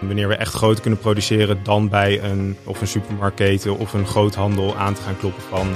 Wanneer 0.00 0.28
we 0.28 0.34
echt 0.34 0.54
groot 0.54 0.80
kunnen 0.80 0.98
produceren, 0.98 1.60
dan 1.62 1.88
bij 1.88 2.22
een, 2.22 2.56
of 2.64 2.80
een 2.80 2.86
supermarktketen 2.86 3.78
of 3.78 3.92
een 3.92 4.06
groothandel 4.06 4.76
aan 4.76 4.94
te 4.94 5.02
gaan 5.02 5.18
kloppen 5.18 5.42
van 5.42 5.68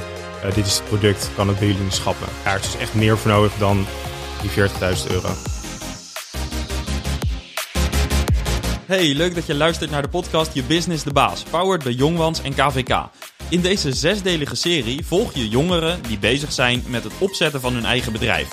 uh, 0.44 0.54
dit 0.54 0.66
is 0.66 0.76
het 0.76 0.88
product, 0.88 1.30
kan 1.36 1.48
het 1.48 1.58
bij 1.58 1.68
jullie 1.68 1.90
schappen. 1.90 2.28
Daar 2.44 2.58
is 2.58 2.72
dus 2.72 2.80
echt 2.80 2.94
meer 2.94 3.18
voor 3.18 3.30
nodig 3.30 3.52
dan 3.58 3.86
die 4.40 4.50
40.000 4.50 5.10
euro. 5.10 5.28
Hey, 8.86 9.14
leuk 9.14 9.34
dat 9.34 9.46
je 9.46 9.54
luistert 9.54 9.90
naar 9.90 10.02
de 10.02 10.08
podcast 10.08 10.54
Je 10.54 10.62
Business 10.62 11.04
de 11.04 11.12
Baas, 11.12 11.42
powered 11.42 11.82
bij 11.82 11.92
Jongwans 11.92 12.42
en 12.42 12.54
KVK. 12.54 13.08
In 13.48 13.60
deze 13.60 13.92
zesdelige 13.92 14.54
serie 14.54 15.06
volg 15.06 15.34
je 15.34 15.48
jongeren 15.48 16.02
die 16.02 16.18
bezig 16.18 16.52
zijn 16.52 16.82
met 16.86 17.04
het 17.04 17.12
opzetten 17.18 17.60
van 17.60 17.74
hun 17.74 17.84
eigen 17.84 18.12
bedrijf. 18.12 18.48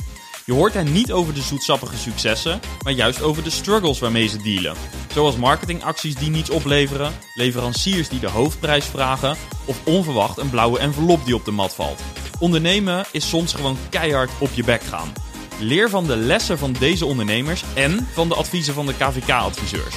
Je 0.50 0.56
hoort 0.56 0.74
hen 0.74 0.92
niet 0.92 1.12
over 1.12 1.34
de 1.34 1.42
zoetsappige 1.42 1.98
successen, 1.98 2.60
maar 2.84 2.94
juist 2.94 3.22
over 3.22 3.44
de 3.44 3.50
struggles 3.50 4.00
waarmee 4.00 4.28
ze 4.28 4.42
dealen. 4.42 4.76
Zoals 5.14 5.38
marketingacties 5.38 6.16
die 6.16 6.30
niets 6.30 6.50
opleveren, 6.50 7.12
leveranciers 7.34 8.10
die 8.10 8.20
de 8.20 8.30
hoofdprijs 8.30 8.86
vragen 8.86 9.36
of 9.66 9.86
onverwacht 9.86 10.38
een 10.38 10.50
blauwe 10.50 10.80
envelop 10.80 11.26
die 11.26 11.36
op 11.36 11.46
de 11.46 11.52
mat 11.52 11.76
valt. 11.76 12.02
Ondernemen 12.40 13.06
is 13.12 13.30
soms 13.30 13.54
gewoon 13.54 13.78
keihard 13.90 14.30
op 14.40 14.50
je 14.54 14.64
bek 14.64 14.82
gaan. 14.82 15.14
Leer 15.60 15.90
van 15.90 16.06
de 16.08 16.18
lessen 16.18 16.58
van 16.58 16.76
deze 16.80 17.06
ondernemers 17.06 17.64
en 17.76 18.08
van 18.14 18.28
de 18.30 18.36
adviezen 18.36 18.74
van 18.74 18.86
de 18.86 18.94
KVK-adviseurs. 18.94 19.96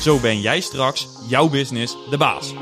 Zo 0.00 0.18
ben 0.18 0.40
jij 0.40 0.60
straks 0.60 1.08
jouw 1.28 1.48
business 1.48 1.96
de 2.10 2.16
baas. 2.16 2.54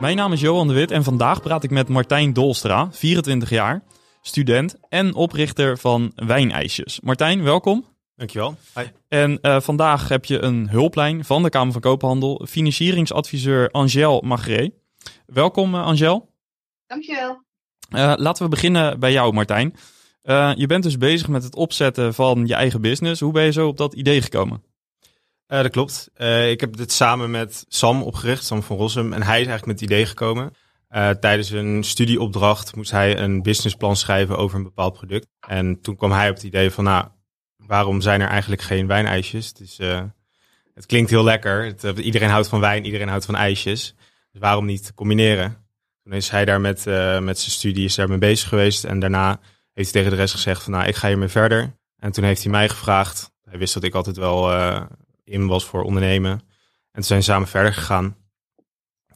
Mijn 0.00 0.16
naam 0.16 0.32
is 0.32 0.40
Johan 0.40 0.68
de 0.68 0.74
Wit 0.74 0.90
en 0.90 1.04
vandaag 1.04 1.42
praat 1.42 1.64
ik 1.64 1.70
met 1.70 1.88
Martijn 1.88 2.32
Dolstra, 2.32 2.88
24 2.92 3.50
jaar, 3.50 3.82
student 4.22 4.76
en 4.88 5.14
oprichter 5.14 5.78
van 5.78 6.12
Wijnijsjes. 6.14 7.00
Martijn, 7.00 7.42
welkom. 7.42 7.86
Dankjewel. 8.16 8.56
Hi. 8.74 8.84
En 9.08 9.38
uh, 9.42 9.60
vandaag 9.60 10.08
heb 10.08 10.24
je 10.24 10.38
een 10.38 10.68
hulplijn 10.68 11.24
van 11.24 11.42
de 11.42 11.48
Kamer 11.48 11.72
van 11.72 11.80
Koophandel, 11.80 12.46
financieringsadviseur 12.48 13.70
Angel 13.70 14.20
Magré. 14.20 14.70
Welkom 15.26 15.74
uh, 15.74 15.84
Angel. 15.84 16.34
Dankjewel. 16.86 17.42
Uh, 17.90 18.12
laten 18.16 18.44
we 18.44 18.50
beginnen 18.50 19.00
bij 19.00 19.12
jou 19.12 19.32
Martijn. 19.32 19.76
je 20.56 20.64
bent 20.66 20.82
dus 20.82 20.98
bezig 20.98 21.28
met 21.28 21.42
het 21.42 21.54
opzetten 21.54 22.14
van 22.14 22.46
je 22.46 22.54
eigen 22.54 22.80
business. 22.80 23.20
Hoe 23.20 23.32
ben 23.32 23.44
je 23.44 23.52
zo 23.52 23.68
op 23.68 23.76
dat 23.76 23.94
idee 23.94 24.22
gekomen? 24.22 24.62
Uh, 25.52 25.62
dat 25.62 25.70
klopt. 25.70 26.10
Uh, 26.16 26.50
ik 26.50 26.60
heb 26.60 26.76
dit 26.76 26.92
samen 26.92 27.30
met 27.30 27.64
Sam 27.68 28.02
opgericht, 28.02 28.44
Sam 28.44 28.62
van 28.62 28.76
Rossum. 28.76 29.12
En 29.12 29.22
hij 29.22 29.40
is 29.40 29.46
eigenlijk 29.46 29.66
met 29.66 29.80
het 29.80 29.90
idee 29.90 30.06
gekomen. 30.06 30.52
Uh, 30.94 31.10
tijdens 31.10 31.50
een 31.50 31.84
studieopdracht 31.84 32.76
moest 32.76 32.90
hij 32.90 33.18
een 33.18 33.42
businessplan 33.42 33.96
schrijven 33.96 34.36
over 34.36 34.56
een 34.56 34.62
bepaald 34.62 34.92
product. 34.92 35.26
En 35.48 35.80
toen 35.80 35.96
kwam 35.96 36.12
hij 36.12 36.28
op 36.28 36.34
het 36.34 36.44
idee 36.44 36.70
van, 36.70 36.84
nou, 36.84 37.06
waarom 37.56 38.00
zijn 38.00 38.20
er 38.20 38.28
eigenlijk 38.28 38.62
geen 38.62 38.86
wijnijsjes? 38.86 39.46
Het, 39.48 39.60
is, 39.60 39.78
het 40.74 40.86
klinkt 40.86 41.10
heel 41.10 41.24
lekker. 41.24 41.64
Het, 41.64 41.98
iedereen 41.98 42.28
houdt 42.28 42.48
van 42.48 42.60
wijn, 42.60 42.84
iedereen 42.84 43.08
houdt 43.08 43.24
van 43.24 43.34
ijsjes. 43.34 43.94
Dus 44.32 44.40
waarom 44.40 44.64
niet 44.64 44.94
combineren? 44.94 45.66
Toen 46.02 46.12
is 46.12 46.28
hij 46.28 46.44
daar 46.44 46.60
met, 46.60 46.84
met 47.20 47.38
zijn 47.38 47.50
studie 47.50 47.84
is 47.84 47.94
daar 47.94 48.08
mee 48.08 48.18
bezig 48.18 48.48
geweest. 48.48 48.84
En 48.84 48.98
daarna 48.98 49.40
heeft 49.72 49.92
hij 49.92 50.02
tegen 50.02 50.10
de 50.10 50.22
rest 50.22 50.34
gezegd 50.34 50.62
van, 50.62 50.72
nou, 50.72 50.86
ik 50.86 50.96
ga 50.96 51.08
hiermee 51.08 51.28
verder. 51.28 51.76
En 51.96 52.12
toen 52.12 52.24
heeft 52.24 52.42
hij 52.42 52.50
mij 52.50 52.68
gevraagd. 52.68 53.32
Hij 53.44 53.58
wist 53.58 53.74
dat 53.74 53.84
ik 53.84 53.94
altijd 53.94 54.16
wel 54.16 54.52
in 55.24 55.46
was 55.46 55.64
voor 55.64 55.82
ondernemen. 55.82 56.32
En 56.32 56.40
toen 56.92 57.02
zijn 57.02 57.22
samen 57.22 57.48
verder 57.48 57.74
gegaan. 57.74 58.16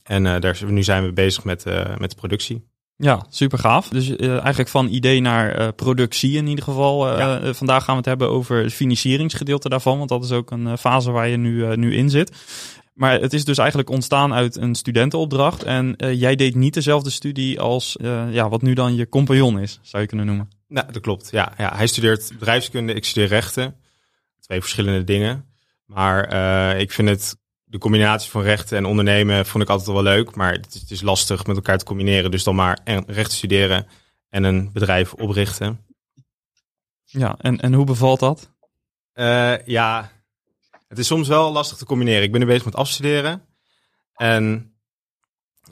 En 0.07 0.25
uh, 0.25 0.41
daar, 0.41 0.59
nu 0.67 0.83
zijn 0.83 1.05
we 1.05 1.13
bezig 1.13 1.45
met, 1.45 1.67
uh, 1.67 1.97
met 1.97 2.11
de 2.11 2.17
productie. 2.17 2.65
Ja, 2.97 3.27
super 3.29 3.59
gaaf. 3.59 3.89
Dus 3.89 4.09
uh, 4.09 4.31
eigenlijk 4.31 4.69
van 4.69 4.89
idee 4.89 5.21
naar 5.21 5.73
productie 5.73 6.37
in 6.37 6.47
ieder 6.47 6.65
geval. 6.65 7.19
Ja. 7.19 7.55
vandaag 7.55 7.85
gaan 7.85 7.93
we 7.93 7.99
het 7.99 8.09
hebben 8.09 8.31
over 8.31 8.63
het 8.63 8.73
financieringsgedeelte 8.73 9.69
daarvan. 9.69 9.99
Want 9.99 10.09
dat 10.09 10.25
is 10.25 10.33
ook 10.33 10.51
een 10.51 10.79
fase 10.79 11.11
waar 11.11 11.29
je 11.29 11.37
nu, 11.37 11.77
nu 11.77 11.95
in 11.95 12.11
zit. 12.11 12.33
Maar 12.95 13.21
het 13.21 13.33
is 13.33 13.45
dus 13.45 13.59
eigenlijk 13.59 13.91
ontstaan 13.91 14.35
uit 14.35 14.57
een 14.57 14.75
studentenopdracht. 14.75 15.63
En 15.63 15.95
jij 15.99 16.37
deed 16.37 16.55
niet 16.55 16.75
dezelfde 16.75 17.11
studie 17.11 17.61
als 17.61 17.97
ja, 18.31 18.49
wat 18.49 18.63
nu 18.63 18.75
dan 18.75 18.95
je 18.95 19.09
compagnon 19.09 19.59
is, 19.59 19.79
zou 19.83 20.03
je 20.03 20.09
kunnen 20.09 20.27
noemen. 20.27 20.49
Nou, 20.69 20.93
dat 20.93 21.03
klopt. 21.03 21.29
Ja, 21.31 21.53
ja, 21.59 21.77
hij 21.77 21.87
studeert 21.87 22.33
bedrijfskunde, 22.39 22.93
ik 22.93 23.05
studeer 23.05 23.29
rechten. 23.29 23.77
Twee 24.41 24.61
verschillende 24.61 25.05
dingen. 25.05 25.45
Maar 25.87 26.29
ik 26.79 26.93
vind 26.93 27.09
het, 27.09 27.37
de 27.77 27.83
combinatie 27.83 28.31
van 28.31 28.43
rechten 28.43 28.77
en 28.77 28.85
ondernemen 28.85 29.47
vond 29.47 29.65
ik 29.65 29.71
altijd 29.71 29.89
wel 29.89 30.03
leuk. 30.03 30.35
Maar 30.35 30.53
het 30.53 30.75
is, 30.75 30.81
het 30.81 30.91
is 30.91 31.03
lastig 31.03 31.47
met 31.47 31.57
elkaar 31.57 31.79
te 31.79 31.85
combineren. 31.85 32.31
Dus 32.31 32.45
dan 32.45 32.55
maar 32.55 32.79
recht 33.07 33.33
studeren 33.33 33.87
en 34.29 34.45
een 34.45 34.73
bedrijf 34.73 35.13
oprichten. 35.13 35.85
Ja, 37.05 37.35
en, 37.39 37.61
en 37.61 37.73
hoe 37.73 37.85
bevalt 37.85 38.21
dat? 38.21 38.55
Uh, 39.15 39.67
ja, 39.67 40.13
het 40.89 40.99
is 40.99 41.07
soms 41.07 41.29
wel 41.29 41.53
lastig 41.53 41.77
te 41.77 41.85
combineren. 41.85 42.23
Ik 42.23 42.31
ben 42.31 42.41
nu 42.41 42.47
bezig 42.47 42.65
met 42.65 42.75
afstuderen. 42.75 43.43
En 44.15 44.75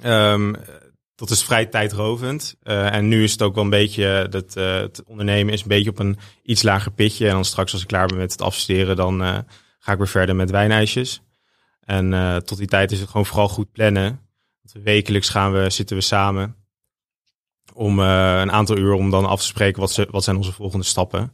um, 0.05 0.57
dat 1.15 1.31
is 1.31 1.45
vrij 1.45 1.67
tijdrovend. 1.67 2.57
Uh, 2.63 2.95
en 2.95 3.09
nu 3.09 3.23
is 3.23 3.33
het 3.33 3.43
ook 3.43 3.55
wel 3.55 3.65
een 3.65 3.71
beetje, 3.71 4.27
dat, 4.31 4.57
uh, 4.57 4.75
het 4.75 5.03
ondernemen 5.05 5.53
is 5.53 5.63
een 5.63 5.69
beetje 5.69 5.91
op 5.91 5.99
een 5.99 6.19
iets 6.43 6.63
lager 6.63 6.93
pitje. 6.93 7.27
En 7.27 7.35
dan 7.35 7.45
straks 7.45 7.73
als 7.73 7.83
ik 7.83 7.89
klaar 7.89 8.07
ben 8.07 8.17
met 8.17 8.33
het 8.33 8.43
afstuderen, 8.43 8.97
dan 8.97 9.45
ga 9.79 9.93
ik 9.93 9.99
weer 9.99 10.09
verder 10.09 10.37
met 10.37 10.51
wijnijsjes. 10.51 11.23
En 11.85 12.13
uh, 12.13 12.37
tot 12.37 12.59
die 12.59 12.67
tijd 12.67 12.93
is 12.93 13.01
het 13.01 13.09
gewoon 13.09 13.27
vooral 13.27 13.49
goed 13.49 13.73
plannen. 13.73 14.21
Wekelijks 14.83 15.29
gaan 15.29 15.53
we, 15.53 15.71
zitten 15.71 15.97
we 15.97 16.03
samen 16.03 16.57
om 17.75 17.99
uh, 17.99 18.39
een 18.41 18.53
aantal 18.53 18.77
uur 18.77 18.93
om 18.93 19.11
dan 19.11 19.27
af 19.27 19.41
te 19.41 19.47
spreken 19.47 19.81
wat, 19.81 19.93
ze, 19.93 20.09
wat 20.11 20.25
zijn 20.25 20.37
onze 20.37 20.53
volgende 20.53 20.85
stappen. 20.85 21.33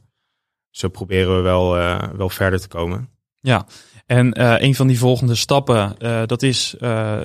Zo 0.70 0.88
proberen 0.88 1.36
we 1.36 1.42
wel, 1.42 1.78
uh, 1.78 2.02
wel 2.12 2.28
verder 2.28 2.60
te 2.60 2.68
komen. 2.68 3.08
Ja, 3.40 3.66
en 4.06 4.40
uh, 4.40 4.54
een 4.58 4.74
van 4.74 4.86
die 4.86 4.98
volgende 4.98 5.34
stappen, 5.34 5.94
uh, 5.98 6.22
dat 6.26 6.42
is 6.42 6.74
uh, 6.80 7.20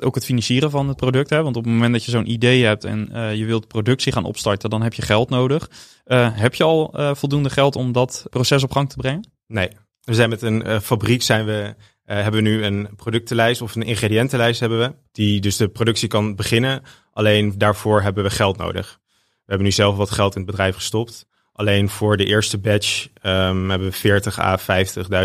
ook 0.00 0.14
het 0.14 0.24
financieren 0.24 0.70
van 0.70 0.88
het 0.88 0.96
product. 0.96 1.30
Hè? 1.30 1.42
Want 1.42 1.56
op 1.56 1.64
het 1.64 1.72
moment 1.72 1.92
dat 1.92 2.04
je 2.04 2.10
zo'n 2.10 2.30
idee 2.30 2.64
hebt 2.64 2.84
en 2.84 3.08
je 3.36 3.44
wilt 3.44 3.68
productie 3.68 4.12
gaan 4.12 4.24
opstarten, 4.24 4.70
dan 4.70 4.82
heb 4.82 4.94
je 4.94 5.02
geld 5.02 5.30
nodig. 5.30 5.70
heb 6.14 6.54
je 6.54 6.64
al 6.64 6.94
voldoende 7.14 7.50
geld 7.50 7.76
om 7.76 7.92
dat 7.92 8.26
proces 8.30 8.62
op 8.62 8.72
gang 8.72 8.90
te 8.90 8.96
brengen? 8.96 9.30
Nee, 9.46 9.70
we 10.00 10.14
zijn 10.14 10.28
met 10.28 10.42
een 10.42 10.80
fabriek 10.80 11.22
zijn 11.22 11.44
we, 11.44 11.74
uh, 12.12 12.22
hebben 12.22 12.42
we 12.42 12.48
nu 12.48 12.64
een 12.64 12.88
productenlijst 12.96 13.62
of 13.62 13.74
een 13.74 13.82
ingrediëntenlijst 13.82 14.60
hebben 14.60 14.78
we. 14.78 14.94
Die 15.12 15.40
dus 15.40 15.56
de 15.56 15.68
productie 15.68 16.08
kan 16.08 16.34
beginnen. 16.34 16.82
Alleen 17.12 17.58
daarvoor 17.58 18.02
hebben 18.02 18.24
we 18.24 18.30
geld 18.30 18.56
nodig. 18.56 18.98
We 19.12 19.44
hebben 19.46 19.66
nu 19.66 19.72
zelf 19.72 19.96
wat 19.96 20.10
geld 20.10 20.34
in 20.34 20.40
het 20.40 20.50
bedrijf 20.50 20.74
gestopt. 20.74 21.26
Alleen 21.52 21.88
voor 21.88 22.16
de 22.16 22.24
eerste 22.24 22.58
batch 22.58 23.08
um, 23.22 23.70
hebben 23.70 23.88
we 23.88 23.92
40 23.92 24.38
à 24.38 24.58
50.000 24.58 24.64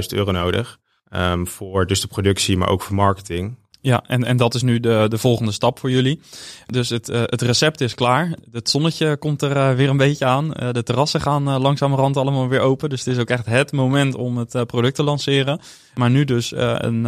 euro 0.07 0.31
nodig. 0.31 0.79
Um, 1.15 1.47
voor 1.47 1.87
dus 1.87 2.01
de 2.01 2.07
productie, 2.07 2.57
maar 2.57 2.69
ook 2.69 2.81
voor 2.81 2.95
marketing. 2.95 3.57
Ja, 3.87 4.03
en, 4.07 4.23
en 4.23 4.37
dat 4.37 4.53
is 4.53 4.61
nu 4.61 4.79
de, 4.79 5.05
de 5.09 5.17
volgende 5.17 5.51
stap 5.51 5.79
voor 5.79 5.91
jullie. 5.91 6.19
Dus 6.65 6.89
het, 6.89 7.09
uh, 7.09 7.21
het 7.25 7.41
recept 7.41 7.81
is 7.81 7.95
klaar. 7.95 8.33
Het 8.51 8.69
zonnetje 8.69 9.17
komt 9.17 9.41
er 9.41 9.57
uh, 9.57 9.73
weer 9.73 9.89
een 9.89 9.97
beetje 9.97 10.25
aan. 10.25 10.45
Uh, 10.45 10.71
de 10.71 10.83
terrassen 10.83 11.21
gaan 11.21 11.43
langzamerhand 11.43 12.17
allemaal 12.17 12.47
weer 12.47 12.59
open. 12.59 12.89
Dus 12.89 12.99
het 13.05 13.13
is 13.13 13.21
ook 13.21 13.29
echt 13.29 13.45
het 13.45 13.71
moment 13.71 14.15
om 14.15 14.37
het 14.37 14.65
product 14.65 14.95
te 14.95 15.03
lanceren. 15.03 15.59
Maar 15.95 16.09
nu 16.09 16.25
dus 16.25 16.51
een, 16.55 17.03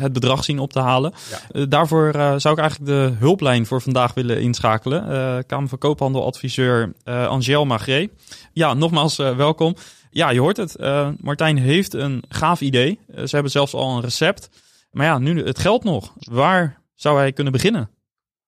het 0.00 0.12
bedrag 0.12 0.44
zien 0.44 0.58
op 0.58 0.72
te 0.72 0.80
halen. 0.80 1.12
Ja. 1.52 1.66
daarvoor 1.66 2.12
zou 2.12 2.54
ik 2.54 2.60
eigenlijk 2.60 2.90
de 2.90 3.12
hulplijn 3.18 3.66
voor 3.66 3.82
vandaag 3.82 4.14
willen 4.14 4.40
inschakelen. 4.40 5.04
Kamer 5.46 5.68
van 5.68 5.78
Koophandel 5.78 6.26
adviseur 6.26 6.92
Angel 7.04 7.64
Magré. 7.64 8.08
Ja, 8.52 8.74
nogmaals 8.74 9.16
welkom. 9.16 9.76
Ja, 10.10 10.30
je 10.30 10.40
hoort 10.40 10.56
het. 10.56 10.76
Martijn 11.20 11.58
heeft 11.58 11.94
een 11.94 12.22
gaaf 12.28 12.60
idee. 12.60 12.98
ze 13.14 13.30
hebben 13.30 13.52
zelfs 13.52 13.74
al 13.74 13.96
een 13.96 14.02
recept. 14.02 14.48
Maar 14.92 15.06
ja, 15.06 15.18
nu 15.18 15.44
het 15.44 15.58
geld 15.58 15.84
nog. 15.84 16.12
Waar 16.18 16.80
zou 16.94 17.18
hij 17.18 17.32
kunnen 17.32 17.52
beginnen? 17.52 17.90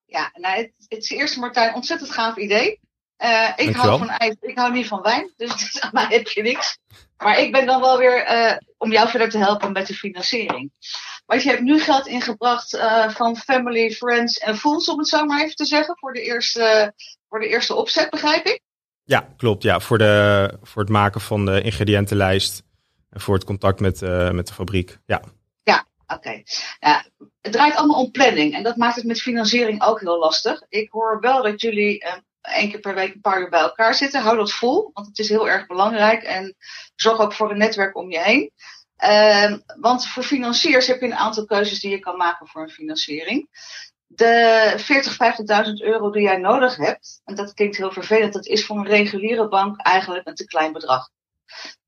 Ja, 0.04 0.30
nou, 0.34 0.56
het, 0.56 0.72
het 0.88 1.02
is 1.02 1.10
eerst 1.10 1.36
Martijn, 1.36 1.74
ontzettend 1.74 2.10
gaaf 2.10 2.36
idee. 2.36 2.80
Uh, 3.18 3.52
ik 3.56 3.74
hou 3.74 3.98
van 3.98 4.08
ijs, 4.08 4.36
ik 4.40 4.58
hou 4.58 4.72
niet 4.72 4.86
van 4.86 5.02
wijn, 5.02 5.32
dus 5.36 5.80
aan 5.80 5.90
mij 5.92 6.06
heb 6.08 6.28
je 6.28 6.42
niks. 6.42 6.78
Maar 7.16 7.38
ik 7.38 7.52
ben 7.52 7.66
dan 7.66 7.80
wel 7.80 7.98
weer 7.98 8.30
uh, 8.30 8.56
om 8.78 8.92
jou 8.92 9.08
verder 9.08 9.30
te 9.30 9.38
helpen 9.38 9.72
met 9.72 9.86
de 9.86 9.94
financiering. 9.94 10.72
Want 11.26 11.42
je 11.42 11.48
hebt 11.48 11.62
nu 11.62 11.80
geld 11.80 12.06
ingebracht 12.06 12.74
uh, 12.74 13.08
van 13.08 13.36
family, 13.36 13.90
friends 13.90 14.38
en 14.38 14.56
fools, 14.56 14.88
om 14.88 14.98
het 14.98 15.08
zo 15.08 15.24
maar 15.24 15.42
even 15.42 15.54
te 15.54 15.64
zeggen, 15.64 15.98
voor 15.98 16.12
de 16.12 16.22
eerste, 16.22 16.94
voor 17.28 17.40
de 17.40 17.48
eerste 17.48 17.74
opzet, 17.74 18.10
begrijp 18.10 18.46
ik? 18.46 18.60
Ja, 19.04 19.28
klopt. 19.36 19.62
Ja, 19.62 19.80
voor, 19.80 19.98
de, 19.98 20.58
voor 20.62 20.82
het 20.82 20.90
maken 20.90 21.20
van 21.20 21.44
de 21.44 21.62
ingrediëntenlijst 21.62 22.62
en 23.10 23.20
voor 23.20 23.34
het 23.34 23.44
contact 23.44 23.80
met, 23.80 24.00
met 24.32 24.46
de 24.46 24.54
fabriek. 24.54 24.98
Ja. 25.06 25.22
Oké. 26.06 26.42
Ja, 26.80 27.04
het 27.40 27.52
draait 27.52 27.74
allemaal 27.74 28.00
om 28.00 28.10
planning 28.10 28.54
en 28.54 28.62
dat 28.62 28.76
maakt 28.76 28.96
het 28.96 29.04
met 29.04 29.22
financiering 29.22 29.82
ook 29.82 30.00
heel 30.00 30.18
lastig. 30.18 30.62
Ik 30.68 30.90
hoor 30.90 31.20
wel 31.20 31.42
dat 31.42 31.60
jullie 31.60 32.04
uh, 32.04 32.12
één 32.40 32.70
keer 32.70 32.80
per 32.80 32.94
week 32.94 33.14
een 33.14 33.20
paar 33.20 33.40
uur 33.40 33.50
bij 33.50 33.60
elkaar 33.60 33.94
zitten. 33.94 34.22
Hou 34.22 34.36
dat 34.36 34.52
vol, 34.52 34.90
want 34.92 35.06
het 35.06 35.18
is 35.18 35.28
heel 35.28 35.48
erg 35.48 35.66
belangrijk 35.66 36.22
en 36.22 36.56
zorg 36.94 37.18
ook 37.18 37.32
voor 37.32 37.50
een 37.50 37.58
netwerk 37.58 37.96
om 37.96 38.10
je 38.10 38.20
heen. 38.20 38.52
Uh, 39.04 39.56
want 39.80 40.06
voor 40.06 40.22
financiers 40.22 40.86
heb 40.86 41.00
je 41.00 41.06
een 41.06 41.14
aantal 41.14 41.44
keuzes 41.44 41.80
die 41.80 41.90
je 41.90 41.98
kan 41.98 42.16
maken 42.16 42.46
voor 42.46 42.62
een 42.62 42.70
financiering. 42.70 43.48
De 44.06 44.74
40, 44.76 45.12
50.000 45.66 45.72
euro 45.74 46.10
die 46.10 46.22
jij 46.22 46.36
nodig 46.36 46.76
hebt, 46.76 47.20
en 47.24 47.34
dat 47.34 47.54
klinkt 47.54 47.76
heel 47.76 47.92
vervelend, 47.92 48.32
dat 48.32 48.46
is 48.46 48.66
voor 48.66 48.76
een 48.76 48.86
reguliere 48.86 49.48
bank 49.48 49.80
eigenlijk 49.80 50.26
een 50.26 50.34
te 50.34 50.46
klein 50.46 50.72
bedrag. 50.72 51.08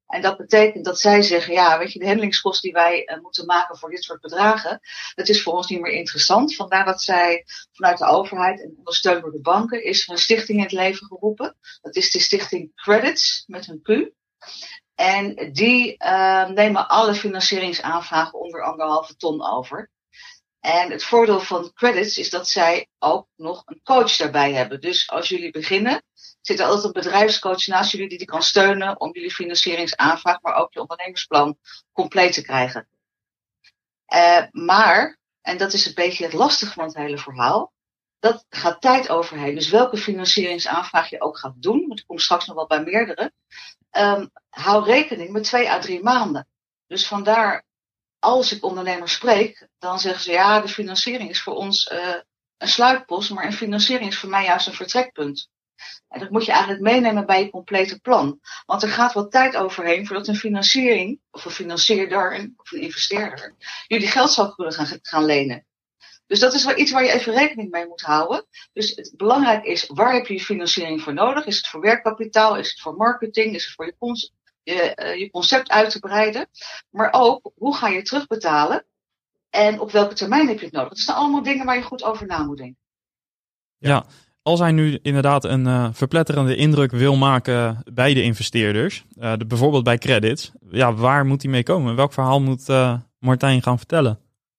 En 0.06 0.22
dat 0.22 0.36
betekent 0.36 0.84
dat 0.84 1.00
zij 1.00 1.22
zeggen, 1.22 1.52
ja, 1.52 1.78
weet 1.78 1.92
je, 1.92 1.98
de 1.98 2.06
handelingskosten 2.06 2.62
die 2.62 2.72
wij 2.72 3.02
uh, 3.06 3.22
moeten 3.22 3.46
maken 3.46 3.78
voor 3.78 3.90
dit 3.90 4.04
soort 4.04 4.20
bedragen, 4.20 4.80
dat 5.14 5.28
is 5.28 5.42
voor 5.42 5.52
ons 5.52 5.68
niet 5.68 5.80
meer 5.80 5.92
interessant. 5.92 6.54
Vandaar 6.54 6.84
dat 6.84 7.02
zij 7.02 7.44
vanuit 7.72 7.98
de 7.98 8.06
overheid 8.06 8.62
en 8.62 8.74
ondersteund 8.78 9.22
door 9.22 9.32
de 9.32 9.40
banken, 9.40 9.84
is 9.84 10.08
een 10.08 10.18
stichting 10.18 10.58
in 10.58 10.64
het 10.64 10.72
leven 10.72 11.06
geroepen. 11.06 11.56
Dat 11.80 11.96
is 11.96 12.10
de 12.10 12.20
stichting 12.20 12.74
Credits 12.74 13.44
met 13.46 13.68
een 13.68 13.82
Q. 13.82 14.14
En 14.94 15.52
die 15.52 15.94
uh, 16.04 16.48
nemen 16.48 16.88
alle 16.88 17.14
financieringsaanvragen 17.14 18.40
onder 18.40 18.62
anderhalve 18.62 19.16
ton 19.16 19.46
over. 19.46 19.90
En 20.66 20.90
het 20.90 21.04
voordeel 21.04 21.40
van 21.40 21.72
credits 21.74 22.18
is 22.18 22.30
dat 22.30 22.48
zij 22.48 22.88
ook 22.98 23.26
nog 23.36 23.62
een 23.66 23.80
coach 23.82 24.16
daarbij 24.16 24.52
hebben. 24.52 24.80
Dus 24.80 25.08
als 25.10 25.28
jullie 25.28 25.50
beginnen, 25.50 26.02
zit 26.40 26.58
er 26.58 26.66
altijd 26.66 26.84
een 26.84 27.02
bedrijfscoach 27.02 27.66
naast 27.66 27.92
jullie 27.92 28.08
die 28.08 28.18
die 28.18 28.26
kan 28.26 28.42
steunen 28.42 29.00
om 29.00 29.12
jullie 29.12 29.30
financieringsaanvraag, 29.30 30.40
maar 30.40 30.54
ook 30.54 30.72
je 30.72 30.80
ondernemersplan 30.80 31.58
compleet 31.92 32.32
te 32.32 32.42
krijgen. 32.42 32.88
Uh, 34.14 34.42
maar, 34.50 35.18
en 35.40 35.58
dat 35.58 35.72
is 35.72 35.86
een 35.86 35.94
beetje 35.94 36.24
het 36.24 36.32
lastige 36.32 36.72
van 36.72 36.84
het 36.84 36.96
hele 36.96 37.18
verhaal, 37.18 37.72
dat 38.18 38.46
gaat 38.48 38.80
tijd 38.80 39.08
overheen. 39.08 39.54
Dus 39.54 39.70
welke 39.70 39.96
financieringsaanvraag 39.96 41.10
je 41.10 41.20
ook 41.20 41.38
gaat 41.38 41.62
doen, 41.62 41.84
want 41.86 42.00
ik 42.00 42.06
kom 42.06 42.18
straks 42.18 42.46
nog 42.46 42.56
wel 42.56 42.66
bij 42.66 42.82
meerdere, 42.82 43.32
um, 43.90 44.30
hou 44.48 44.84
rekening 44.84 45.30
met 45.30 45.44
twee 45.44 45.70
à 45.70 45.80
drie 45.80 46.02
maanden. 46.02 46.48
Dus 46.86 47.06
vandaar, 47.06 47.65
als 48.26 48.52
ik 48.52 48.64
ondernemers 48.64 49.12
spreek, 49.12 49.68
dan 49.78 49.98
zeggen 49.98 50.22
ze 50.22 50.30
ja, 50.30 50.60
de 50.60 50.68
financiering 50.68 51.30
is 51.30 51.42
voor 51.42 51.54
ons 51.54 51.90
uh, 51.92 52.14
een 52.56 52.68
sluitpost, 52.68 53.30
maar 53.30 53.44
een 53.44 53.52
financiering 53.52 54.10
is 54.10 54.18
voor 54.18 54.28
mij 54.28 54.44
juist 54.44 54.66
een 54.66 54.72
vertrekpunt. 54.72 55.48
En 56.08 56.20
dat 56.20 56.30
moet 56.30 56.44
je 56.44 56.52
eigenlijk 56.52 56.82
meenemen 56.82 57.26
bij 57.26 57.42
je 57.42 57.50
complete 57.50 58.00
plan. 58.00 58.40
Want 58.64 58.82
er 58.82 58.88
gaat 58.88 59.12
wat 59.12 59.30
tijd 59.30 59.56
overheen 59.56 60.06
voordat 60.06 60.28
een 60.28 60.36
financiering, 60.36 61.20
of 61.30 61.44
een 61.44 61.50
financierder, 61.50 62.52
of 62.56 62.72
een 62.72 62.80
investeerder, 62.80 63.54
jullie 63.86 64.08
geld 64.08 64.30
zal 64.30 64.54
kunnen 64.54 64.74
gaan, 64.74 64.98
gaan 65.02 65.24
lenen. 65.24 65.66
Dus 66.26 66.40
dat 66.40 66.54
is 66.54 66.64
wel 66.64 66.78
iets 66.78 66.90
waar 66.90 67.04
je 67.04 67.12
even 67.12 67.34
rekening 67.34 67.70
mee 67.70 67.86
moet 67.86 68.02
houden. 68.02 68.46
Dus 68.72 68.96
het 68.96 69.12
belangrijk 69.16 69.64
is, 69.64 69.86
waar 69.86 70.12
heb 70.12 70.26
je 70.26 70.34
je 70.34 70.40
financiering 70.40 71.02
voor 71.02 71.14
nodig? 71.14 71.46
Is 71.46 71.56
het 71.56 71.66
voor 71.66 71.80
werkkapitaal? 71.80 72.56
Is 72.56 72.70
het 72.70 72.80
voor 72.80 72.96
marketing? 72.96 73.54
Is 73.54 73.64
het 73.64 73.74
voor 73.74 73.86
je, 73.86 73.94
je, 74.66 75.02
uh, 75.02 75.18
je 75.18 75.30
concept 75.30 75.70
uit 75.70 75.90
te 75.90 75.98
breiden? 75.98 76.46
Maar 76.90 77.08
ook, 77.12 77.50
hoe 77.54 77.76
ga 77.76 77.88
je 77.88 78.02
terugbetalen? 78.02 78.84
En 79.50 79.80
op 79.80 79.90
welke 79.90 80.14
termijn 80.14 80.48
heb 80.48 80.58
je 80.58 80.64
het 80.64 80.74
nodig? 80.74 80.88
Dat 80.88 80.98
zijn 80.98 81.16
allemaal 81.16 81.42
dingen 81.42 81.66
waar 81.66 81.76
je 81.76 81.82
goed 81.82 82.04
over 82.04 82.26
na 82.26 82.42
moet 82.42 82.56
denken. 82.56 82.78
Ja, 83.78 84.06
als 84.42 84.60
hij 84.60 84.72
nu 84.72 84.98
inderdaad 85.02 85.44
een 85.44 85.66
uh, 85.66 85.88
verpletterende 85.92 86.56
indruk 86.56 86.90
wil 86.90 87.16
maken 87.16 87.82
bij 87.92 88.14
de 88.14 88.22
investeerders, 88.22 89.04
uh, 89.18 89.32
de, 89.36 89.46
bijvoorbeeld 89.46 89.84
bij 89.84 89.98
credits, 89.98 90.52
ja, 90.70 90.94
waar 90.94 91.26
moet 91.26 91.42
hij 91.42 91.50
mee 91.50 91.62
komen? 91.62 91.96
Welk 91.96 92.12
verhaal 92.12 92.40
moet 92.40 92.68
uh, 92.68 92.98
Martijn 93.18 93.62
gaan 93.62 93.78
vertellen? 93.78 94.18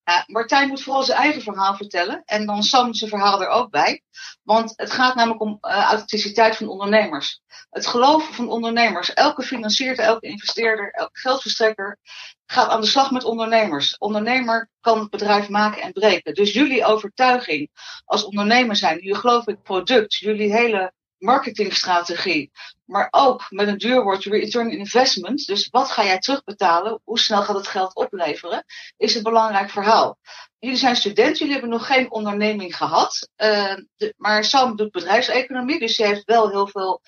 Uh, 0.09 0.21
Martijn 0.25 0.67
moet 0.67 0.81
vooral 0.81 1.03
zijn 1.03 1.17
eigen 1.17 1.41
verhaal 1.41 1.75
vertellen 1.75 2.21
en 2.25 2.45
dan 2.45 2.63
Sam 2.63 2.93
zijn 2.93 3.09
verhaal 3.09 3.41
er 3.41 3.47
ook 3.47 3.69
bij. 3.69 4.03
Want 4.43 4.73
het 4.75 4.91
gaat 4.91 5.15
namelijk 5.15 5.41
om 5.41 5.57
uh, 5.61 5.83
authenticiteit 5.83 6.55
van 6.55 6.67
ondernemers. 6.67 7.41
Het 7.69 7.87
geloven 7.87 8.33
van 8.33 8.49
ondernemers. 8.49 9.13
Elke 9.13 9.43
financiert, 9.43 9.99
elke 9.99 10.27
investeerder, 10.27 10.91
elke 10.91 11.19
geldverstrekker 11.19 11.97
gaat 12.45 12.69
aan 12.69 12.81
de 12.81 12.87
slag 12.87 13.11
met 13.11 13.23
ondernemers. 13.23 13.97
Ondernemer 13.97 14.69
kan 14.81 14.99
het 14.99 15.09
bedrijf 15.09 15.49
maken 15.49 15.81
en 15.81 15.91
breken. 15.91 16.33
Dus 16.33 16.53
jullie 16.53 16.85
overtuiging 16.85 17.69
als 18.05 18.23
ondernemer 18.23 18.75
zijn, 18.75 18.99
jullie 18.99 19.23
in 19.23 19.41
het 19.45 19.63
product, 19.63 20.15
jullie 20.15 20.53
hele 20.53 20.93
marketingstrategie, 21.17 22.51
maar 22.85 23.07
ook 23.11 23.45
met 23.49 23.67
een 23.67 23.77
duurwoord 23.77 24.23
return 24.23 24.71
investment. 24.71 25.45
Dus 25.45 25.67
wat 25.69 25.91
ga 25.91 26.03
jij 26.03 26.19
terugbetalen? 26.19 27.01
Hoe 27.03 27.19
snel 27.19 27.43
gaat 27.43 27.55
het 27.55 27.67
geld 27.67 27.95
opleveren? 27.95 28.65
Is 28.97 29.15
een 29.15 29.23
belangrijk 29.23 29.69
verhaal. 29.69 30.17
Jullie 30.59 30.77
zijn 30.77 30.95
studenten, 30.95 31.37
jullie 31.37 31.51
hebben 31.53 31.69
nog 31.69 31.87
geen 31.87 32.11
onderneming 32.11 32.75
gehad. 32.75 33.29
Uh, 33.37 33.75
de, 33.95 34.13
maar 34.17 34.43
Sam 34.43 34.75
doet 34.75 34.91
bedrijfseconomie, 34.91 35.79
dus 35.79 35.95
ze 35.95 36.05
heeft 36.05 36.25
wel 36.25 36.49
heel 36.49 36.67
veel 36.67 37.01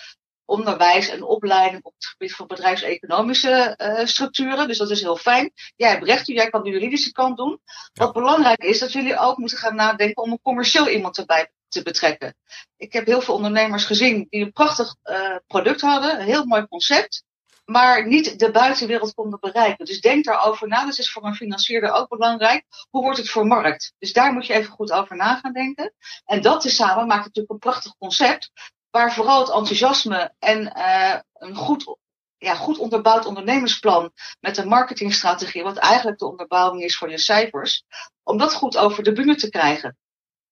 onderwijs 0.45 1.09
en 1.09 1.23
opleiding 1.23 1.83
op 1.83 1.93
het 1.93 2.05
gebied 2.05 2.35
van 2.35 2.47
bedrijfseconomische 2.47 3.75
uh, 3.77 4.05
structuren. 4.05 4.67
Dus 4.67 4.77
dat 4.77 4.89
is 4.89 5.01
heel 5.01 5.17
fijn. 5.17 5.51
Jij 5.75 5.89
hebt 5.89 6.05
rechten, 6.05 6.33
jij 6.33 6.49
kan 6.49 6.63
de 6.63 6.69
juridische 6.69 7.11
kant 7.11 7.37
doen. 7.37 7.59
Ja. 7.63 8.03
Wat 8.03 8.13
belangrijk 8.13 8.63
is, 8.63 8.79
dat 8.79 8.91
jullie 8.91 9.17
ook 9.17 9.37
moeten 9.37 9.57
gaan 9.57 9.75
nadenken 9.75 10.23
om 10.23 10.31
een 10.31 10.41
commercieel 10.41 10.89
iemand 10.89 11.17
erbij 11.17 11.51
te 11.69 11.83
betrekken. 11.83 12.35
Ik 12.77 12.93
heb 12.93 13.05
heel 13.05 13.21
veel 13.21 13.33
ondernemers 13.33 13.85
gezien 13.85 14.27
die 14.29 14.43
een 14.45 14.51
prachtig 14.51 14.95
uh, 15.03 15.35
product 15.47 15.81
hadden, 15.81 16.19
een 16.19 16.25
heel 16.25 16.45
mooi 16.45 16.67
concept, 16.67 17.23
maar 17.65 18.07
niet 18.07 18.39
de 18.39 18.51
buitenwereld 18.51 19.13
konden 19.13 19.39
bereiken. 19.39 19.85
Dus 19.85 20.01
denk 20.01 20.25
daarover 20.25 20.67
na. 20.67 20.85
Dat 20.85 20.97
is 20.97 21.11
voor 21.11 21.25
een 21.25 21.35
financierder 21.35 21.91
ook 21.91 22.09
belangrijk. 22.09 22.65
Hoe 22.89 23.01
wordt 23.01 23.17
het 23.17 23.29
vermarkt? 23.29 23.93
Dus 23.99 24.13
daar 24.13 24.33
moet 24.33 24.45
je 24.45 24.53
even 24.53 24.71
goed 24.71 24.91
over 24.91 25.15
na 25.15 25.35
gaan 25.35 25.53
denken. 25.53 25.93
En 26.25 26.41
dat 26.41 26.61
tezamen 26.61 27.07
maakt 27.07 27.25
natuurlijk 27.25 27.53
een 27.53 27.59
prachtig 27.59 27.97
concept, 27.97 28.51
waar 28.89 29.13
vooral 29.13 29.39
het 29.39 29.49
enthousiasme 29.49 30.33
en 30.39 30.73
uh, 30.77 31.19
een 31.33 31.55
goed 31.55 31.97
ja, 32.39 32.55
goed 32.55 32.77
onderbouwd 32.77 33.25
ondernemersplan 33.25 34.11
met 34.39 34.57
een 34.57 34.67
marketingstrategie, 34.67 35.63
wat 35.63 35.77
eigenlijk 35.77 36.19
de 36.19 36.27
onderbouwing 36.27 36.83
is 36.83 36.97
voor 36.97 37.09
je 37.09 37.17
cijfers, 37.17 37.83
om 38.23 38.37
dat 38.37 38.53
goed 38.53 38.77
over 38.77 39.03
de 39.03 39.13
bühne 39.13 39.35
te 39.35 39.49
krijgen. 39.49 39.97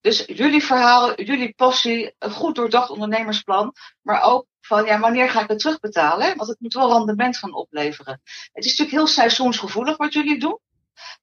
Dus 0.07 0.24
jullie 0.25 0.63
verhaal, 0.63 1.21
jullie 1.21 1.54
passie, 1.54 2.15
een 2.19 2.31
goed 2.31 2.56
doordacht 2.56 2.89
ondernemersplan, 2.89 3.74
maar 4.01 4.21
ook 4.21 4.45
van 4.62 4.86
ja, 4.86 5.00
wanneer 5.00 5.30
ga 5.30 5.42
ik 5.42 5.48
het 5.48 5.59
terugbetalen? 5.59 6.36
Want 6.36 6.50
het 6.50 6.59
moet 6.59 6.74
wel 6.74 6.92
rendement 6.92 7.38
gaan 7.38 7.54
opleveren. 7.54 8.21
Het 8.51 8.65
is 8.65 8.69
natuurlijk 8.69 8.98
heel 8.98 9.07
seizoensgevoelig 9.07 9.98
wat 9.98 10.13
jullie 10.13 10.39
doen. 10.39 10.59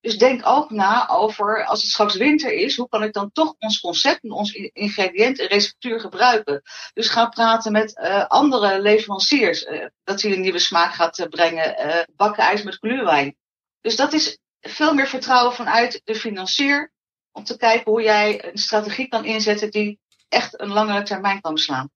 Dus 0.00 0.18
denk 0.18 0.46
ook 0.46 0.70
na 0.70 1.08
over, 1.08 1.64
als 1.64 1.82
het 1.82 1.90
straks 1.90 2.16
winter 2.16 2.52
is, 2.52 2.76
hoe 2.76 2.88
kan 2.88 3.02
ik 3.02 3.12
dan 3.12 3.32
toch 3.32 3.54
ons 3.58 3.80
concept 3.80 4.22
en 4.22 4.32
ons 4.32 4.52
ingrediënt 4.72 5.38
en 5.38 5.46
receptuur 5.46 6.00
gebruiken? 6.00 6.62
Dus 6.92 7.08
ga 7.08 7.26
praten 7.26 7.72
met 7.72 7.98
uh, 7.98 8.26
andere 8.26 8.80
leveranciers, 8.80 9.64
uh, 9.64 9.86
dat 10.02 10.22
hij 10.22 10.32
een 10.32 10.40
nieuwe 10.40 10.58
smaak 10.58 10.94
gaat 10.94 11.18
uh, 11.18 11.26
brengen, 11.26 12.06
bakken 12.16 12.44
ijs 12.44 12.62
met 12.62 12.78
gluwijn. 12.80 13.36
Dus 13.80 13.96
dat 13.96 14.12
is 14.12 14.38
veel 14.60 14.94
meer 14.94 15.08
vertrouwen 15.08 15.54
vanuit 15.54 16.00
de 16.04 16.14
financier, 16.14 16.92
om 17.34 17.44
te 17.44 17.56
kijken 17.56 17.92
hoe 17.92 18.02
jij 18.02 18.50
een 18.50 18.58
strategie 18.58 19.08
kan 19.08 19.24
inzetten 19.24 19.70
die 19.70 19.98
echt 20.28 20.60
een 20.60 20.68
langere 20.68 21.02
termijn 21.02 21.40
kan 21.40 21.54
beslaan. 21.54 21.90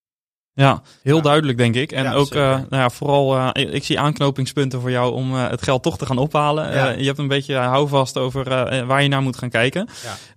Ja, 0.52 0.82
heel 1.02 1.16
ja. 1.16 1.22
duidelijk 1.22 1.58
denk 1.58 1.74
ik. 1.74 1.92
En 1.92 2.04
ja, 2.04 2.12
ook 2.14 2.34
uh, 2.34 2.40
nou 2.40 2.66
ja, 2.70 2.90
vooral, 2.90 3.36
uh, 3.36 3.50
ik 3.52 3.84
zie 3.84 4.00
aanknopingspunten 4.00 4.80
voor 4.80 4.90
jou 4.90 5.12
om 5.12 5.34
uh, 5.34 5.50
het 5.50 5.62
geld 5.62 5.82
toch 5.82 5.98
te 5.98 6.06
gaan 6.06 6.18
ophalen. 6.18 6.74
Ja. 6.74 6.88
je 6.88 7.04
hebt 7.04 7.18
een 7.18 7.28
beetje 7.28 7.54
houvast 7.54 8.16
over 8.16 8.44
waar 8.86 9.02
je 9.02 9.08
naar 9.08 9.22
moet 9.22 9.38
gaan 9.38 9.50
kijken. 9.50 9.88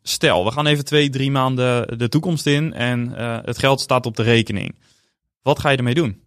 Stel, 0.01 0.45
we 0.45 0.52
gaan 0.52 0.66
even 0.66 0.85
twee, 0.85 1.09
drie 1.09 1.31
maanden 1.31 1.97
de 1.97 2.09
toekomst 2.09 2.45
in 2.45 2.73
en 2.73 3.11
het 3.45 3.57
geld 3.57 3.81
staat 3.81 4.06
op 4.06 4.16
de 4.16 4.23
rekening. 4.23 4.76
Wat 5.42 5.59
ga 5.59 5.69
je 5.69 5.78
ermee 5.78 5.94
doen? 5.94 6.23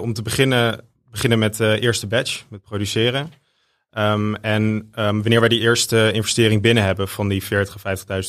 om 0.00 0.12
te 0.12 0.22
beginnen, 0.22 0.80
beginnen 1.10 1.38
met 1.38 1.56
de 1.56 1.80
eerste 1.80 2.06
batch, 2.06 2.44
met 2.48 2.62
produceren. 2.62 3.32
Um, 3.92 4.36
en 4.36 4.62
um, 4.98 5.22
wanneer 5.22 5.40
wij 5.40 5.48
die 5.48 5.60
eerste 5.60 6.12
investering 6.12 6.62
binnen 6.62 6.84
hebben 6.84 7.08
van 7.08 7.28
die 7.28 7.44
40, 7.44 7.76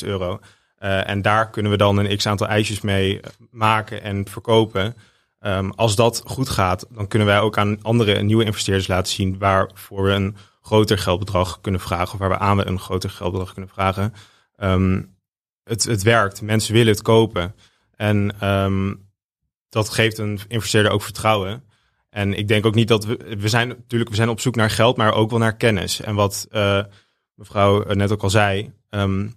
50.000 0.01 0.07
euro, 0.07 0.39
uh, 0.79 1.09
en 1.09 1.21
daar 1.21 1.49
kunnen 1.49 1.71
we 1.71 1.77
dan 1.77 1.97
een 1.97 2.17
x 2.17 2.25
aantal 2.25 2.47
ijsjes 2.47 2.81
mee 2.81 3.19
maken 3.51 4.03
en 4.03 4.27
verkopen. 4.27 4.95
Um, 5.41 5.71
als 5.71 5.95
dat 5.95 6.21
goed 6.25 6.49
gaat, 6.49 6.85
dan 6.89 7.07
kunnen 7.07 7.27
wij 7.27 7.39
ook 7.39 7.57
aan 7.57 7.81
andere 7.81 8.21
nieuwe 8.21 8.45
investeerders 8.45 8.87
laten 8.87 9.13
zien 9.13 9.37
waarvoor 9.37 10.03
we 10.03 10.11
een 10.11 10.35
groter 10.61 10.97
geldbedrag 10.97 11.61
kunnen 11.61 11.81
vragen. 11.81 12.13
Of 12.13 12.19
waar 12.19 12.29
we 12.29 12.37
aan 12.37 12.57
we 12.57 12.65
een 12.65 12.79
groter 12.79 13.09
geldbedrag 13.09 13.53
kunnen 13.53 13.71
vragen. 13.73 14.13
Het, 15.63 15.83
het 15.83 16.03
werkt, 16.03 16.41
mensen 16.41 16.73
willen 16.73 16.93
het 16.93 17.01
kopen. 17.01 17.55
En 17.95 18.35
dat 19.69 19.89
geeft 19.89 20.17
een 20.17 20.39
investeerder 20.47 20.91
ook 20.91 21.01
vertrouwen. 21.01 21.63
En 22.09 22.33
ik 22.33 22.47
denk 22.47 22.65
ook 22.65 22.75
niet 22.75 22.87
dat 22.87 23.05
we, 23.05 23.35
we 23.37 23.47
zijn 23.47 23.67
natuurlijk, 23.67 24.09
we 24.09 24.15
zijn 24.15 24.29
op 24.29 24.39
zoek 24.39 24.55
naar 24.55 24.69
geld, 24.69 24.97
maar 24.97 25.13
ook 25.13 25.29
wel 25.29 25.39
naar 25.39 25.55
kennis. 25.55 26.01
En 26.01 26.15
wat 26.15 26.47
uh, 26.51 26.83
mevrouw 27.33 27.93
net 27.93 28.11
ook 28.11 28.23
al 28.23 28.29
zei, 28.29 28.71
um, 28.89 29.33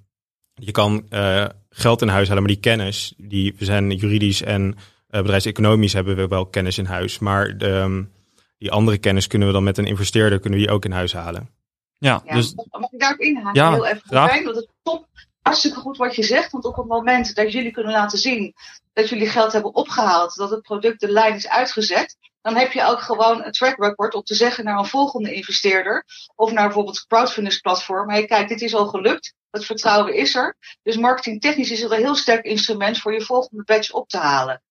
je 0.54 0.70
kan 0.70 1.06
uh, 1.10 1.46
geld 1.70 2.02
in 2.02 2.08
huis 2.08 2.28
halen, 2.28 2.42
maar 2.42 2.52
die 2.52 2.60
kennis, 2.60 3.14
die, 3.16 3.54
we 3.58 3.64
zijn 3.64 3.90
juridisch 3.90 4.42
en 4.42 4.62
uh, 4.62 5.20
bedrijfseconomisch 5.20 5.92
hebben 5.92 6.16
we 6.16 6.28
wel 6.28 6.46
kennis 6.46 6.78
in 6.78 6.84
huis. 6.84 7.18
Maar 7.18 7.58
de, 7.58 7.68
um, 7.68 8.12
die 8.58 8.70
andere 8.70 8.98
kennis 8.98 9.26
kunnen 9.26 9.48
we 9.48 9.54
dan 9.54 9.64
met 9.64 9.78
een 9.78 9.86
investeerder 9.86 10.40
kunnen 10.40 10.58
we 10.58 10.64
die 10.64 10.74
ook 10.74 10.84
in 10.84 10.92
huis 10.92 11.12
halen. 11.12 11.50
Ja, 11.98 12.22
ja 12.24 12.34
dus... 12.34 12.54
Mag 12.54 12.92
ik 12.92 13.00
daarop 13.00 13.20
inhaken? 13.20 13.62
Ja, 13.62 13.72
Heel 13.72 13.86
even 13.86 14.02
fijn, 14.08 14.44
want 14.44 14.56
het 14.56 14.64
is 14.64 14.74
top. 14.82 15.06
Hartstikke 15.42 15.78
goed 15.78 15.96
wat 15.96 16.16
je 16.16 16.22
zegt, 16.22 16.52
want 16.52 16.64
op 16.64 16.76
het 16.76 16.86
moment 16.86 17.34
dat 17.34 17.52
jullie 17.52 17.70
kunnen 17.70 17.92
laten 17.92 18.18
zien 18.18 18.54
dat 18.92 19.08
jullie 19.08 19.28
geld 19.28 19.52
hebben 19.52 19.74
opgehaald, 19.74 20.34
dat 20.34 20.50
het 20.50 20.62
product 20.62 21.00
de 21.00 21.12
lijn 21.12 21.34
is 21.34 21.48
uitgezet, 21.48 22.16
dan 22.42 22.56
heb 22.56 22.72
je 22.72 22.84
ook 22.84 23.00
gewoon 23.00 23.44
een 23.44 23.52
track 23.52 23.76
record 23.78 24.14
om 24.14 24.22
te 24.22 24.34
zeggen 24.34 24.64
naar 24.64 24.78
een 24.78 24.86
volgende 24.86 25.32
investeerder 25.32 26.04
of 26.34 26.52
naar 26.52 26.64
bijvoorbeeld 26.64 26.96
een 26.96 27.06
crowdfunding 27.08 27.60
platform. 27.60 28.10
Hey, 28.10 28.26
kijk, 28.26 28.48
dit 28.48 28.60
is 28.60 28.74
al 28.74 28.86
gelukt. 28.86 29.34
Het 29.50 29.64
vertrouwen 29.64 30.14
is 30.14 30.34
er. 30.34 30.56
Dus 30.82 30.96
marketingtechnisch 30.96 31.70
is 31.70 31.82
het 31.82 31.90
een 31.90 31.98
heel 31.98 32.14
sterk 32.14 32.44
instrument 32.44 32.98
voor 32.98 33.12
je 33.12 33.20
volgende 33.20 33.64
batch 33.64 33.90
op 33.90 34.08
te 34.08 34.18
halen. 34.18 34.62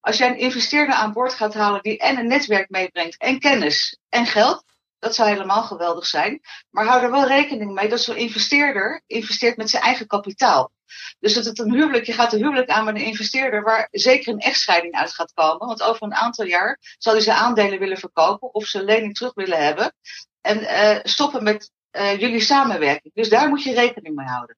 Als 0.00 0.18
jij 0.18 0.28
een 0.28 0.38
investeerder 0.38 0.94
aan 0.94 1.12
boord 1.12 1.34
gaat 1.34 1.54
halen 1.54 1.82
die 1.82 1.98
en 1.98 2.18
een 2.18 2.26
netwerk 2.26 2.70
meebrengt 2.70 3.16
en 3.16 3.38
kennis 3.38 3.98
en 4.08 4.26
geld, 4.26 4.64
dat 4.98 5.14
zou 5.14 5.28
helemaal 5.28 5.62
geweldig 5.62 6.06
zijn. 6.06 6.40
Maar 6.70 6.84
hou 6.84 7.02
er 7.02 7.10
wel 7.10 7.26
rekening 7.26 7.72
mee 7.72 7.88
dat 7.88 8.00
zo'n 8.00 8.16
investeerder 8.16 9.02
investeert 9.06 9.56
met 9.56 9.70
zijn 9.70 9.82
eigen 9.82 10.06
kapitaal. 10.06 10.72
Dus 11.18 11.34
dat 11.34 11.44
het 11.44 11.58
een 11.58 11.72
huwelijk, 11.72 12.06
je 12.06 12.12
gaat 12.12 12.32
een 12.32 12.38
huwelijk 12.38 12.68
aan 12.68 12.84
met 12.84 12.94
een 12.94 13.04
investeerder 13.04 13.62
waar 13.62 13.88
zeker 13.90 14.32
een 14.32 14.40
echtscheiding 14.40 14.94
uit 14.94 15.14
gaat 15.14 15.32
komen. 15.32 15.66
Want 15.66 15.82
over 15.82 16.02
een 16.02 16.14
aantal 16.14 16.44
jaar 16.44 16.78
zal 16.98 17.12
hij 17.12 17.22
zijn 17.22 17.36
aandelen 17.36 17.78
willen 17.78 17.98
verkopen 17.98 18.54
of 18.54 18.66
zijn 18.66 18.84
lening 18.84 19.14
terug 19.14 19.34
willen 19.34 19.64
hebben. 19.64 19.94
En 20.40 20.60
uh, 20.60 20.98
stoppen 21.02 21.42
met 21.42 21.70
uh, 21.92 22.20
jullie 22.20 22.40
samenwerking. 22.40 23.14
Dus 23.14 23.28
daar 23.28 23.48
moet 23.48 23.62
je 23.62 23.74
rekening 23.74 24.14
mee 24.14 24.26
houden. 24.26 24.56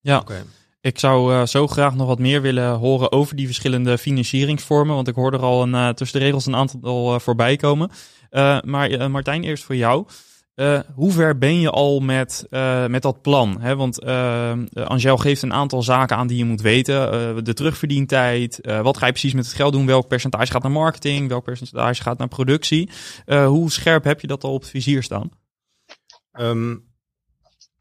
Ja. 0.00 0.18
Okay. 0.18 0.42
Ik 0.82 0.98
zou 0.98 1.32
uh, 1.32 1.46
zo 1.46 1.66
graag 1.66 1.94
nog 1.94 2.06
wat 2.06 2.18
meer 2.18 2.42
willen 2.42 2.74
horen 2.74 3.12
over 3.12 3.36
die 3.36 3.46
verschillende 3.46 3.98
financieringsvormen. 3.98 4.94
Want 4.94 5.08
ik 5.08 5.14
hoorde 5.14 5.36
er 5.36 5.42
al 5.42 5.62
een, 5.62 5.72
uh, 5.72 5.88
tussen 5.88 6.18
de 6.18 6.24
regels 6.24 6.46
een 6.46 6.56
aantal 6.56 7.14
uh, 7.14 7.20
voorbij 7.20 7.56
komen. 7.56 7.90
maar 8.64 9.10
Martijn, 9.10 9.44
eerst 9.44 9.64
voor 9.64 9.76
jou. 9.76 10.06
hoe 10.94 11.12
ver 11.12 11.38
ben 11.38 11.60
je 11.60 11.70
al 11.70 12.00
met, 12.00 12.46
met 12.88 13.02
dat 13.02 13.22
plan? 13.22 13.60
Hè? 13.60 13.76
Want 13.76 14.04
Angel 14.74 15.16
geeft 15.16 15.42
een 15.42 15.52
aantal 15.52 15.82
zaken 15.82 16.16
aan 16.16 16.26
die 16.26 16.38
je 16.38 16.44
moet 16.44 16.60
weten. 16.60 17.44
de 17.44 17.54
terugverdientijd. 17.54 18.60
wat 18.82 18.96
ga 18.96 19.06
je 19.06 19.12
precies 19.12 19.34
met 19.34 19.44
het 19.44 19.54
geld 19.54 19.72
doen? 19.72 19.86
Welk 19.86 20.08
percentage 20.08 20.52
gaat 20.52 20.62
naar 20.62 20.72
marketing? 20.72 21.28
Welk 21.28 21.44
percentage 21.44 22.02
gaat 22.02 22.18
naar 22.18 22.28
productie? 22.28 22.90
hoe 23.26 23.70
scherp 23.70 24.04
heb 24.04 24.20
je 24.20 24.26
dat 24.26 24.44
al 24.44 24.52
op 24.52 24.60
het 24.60 24.70
vizier 24.70 25.02
staan? 25.02 25.30
Um, 26.32 26.91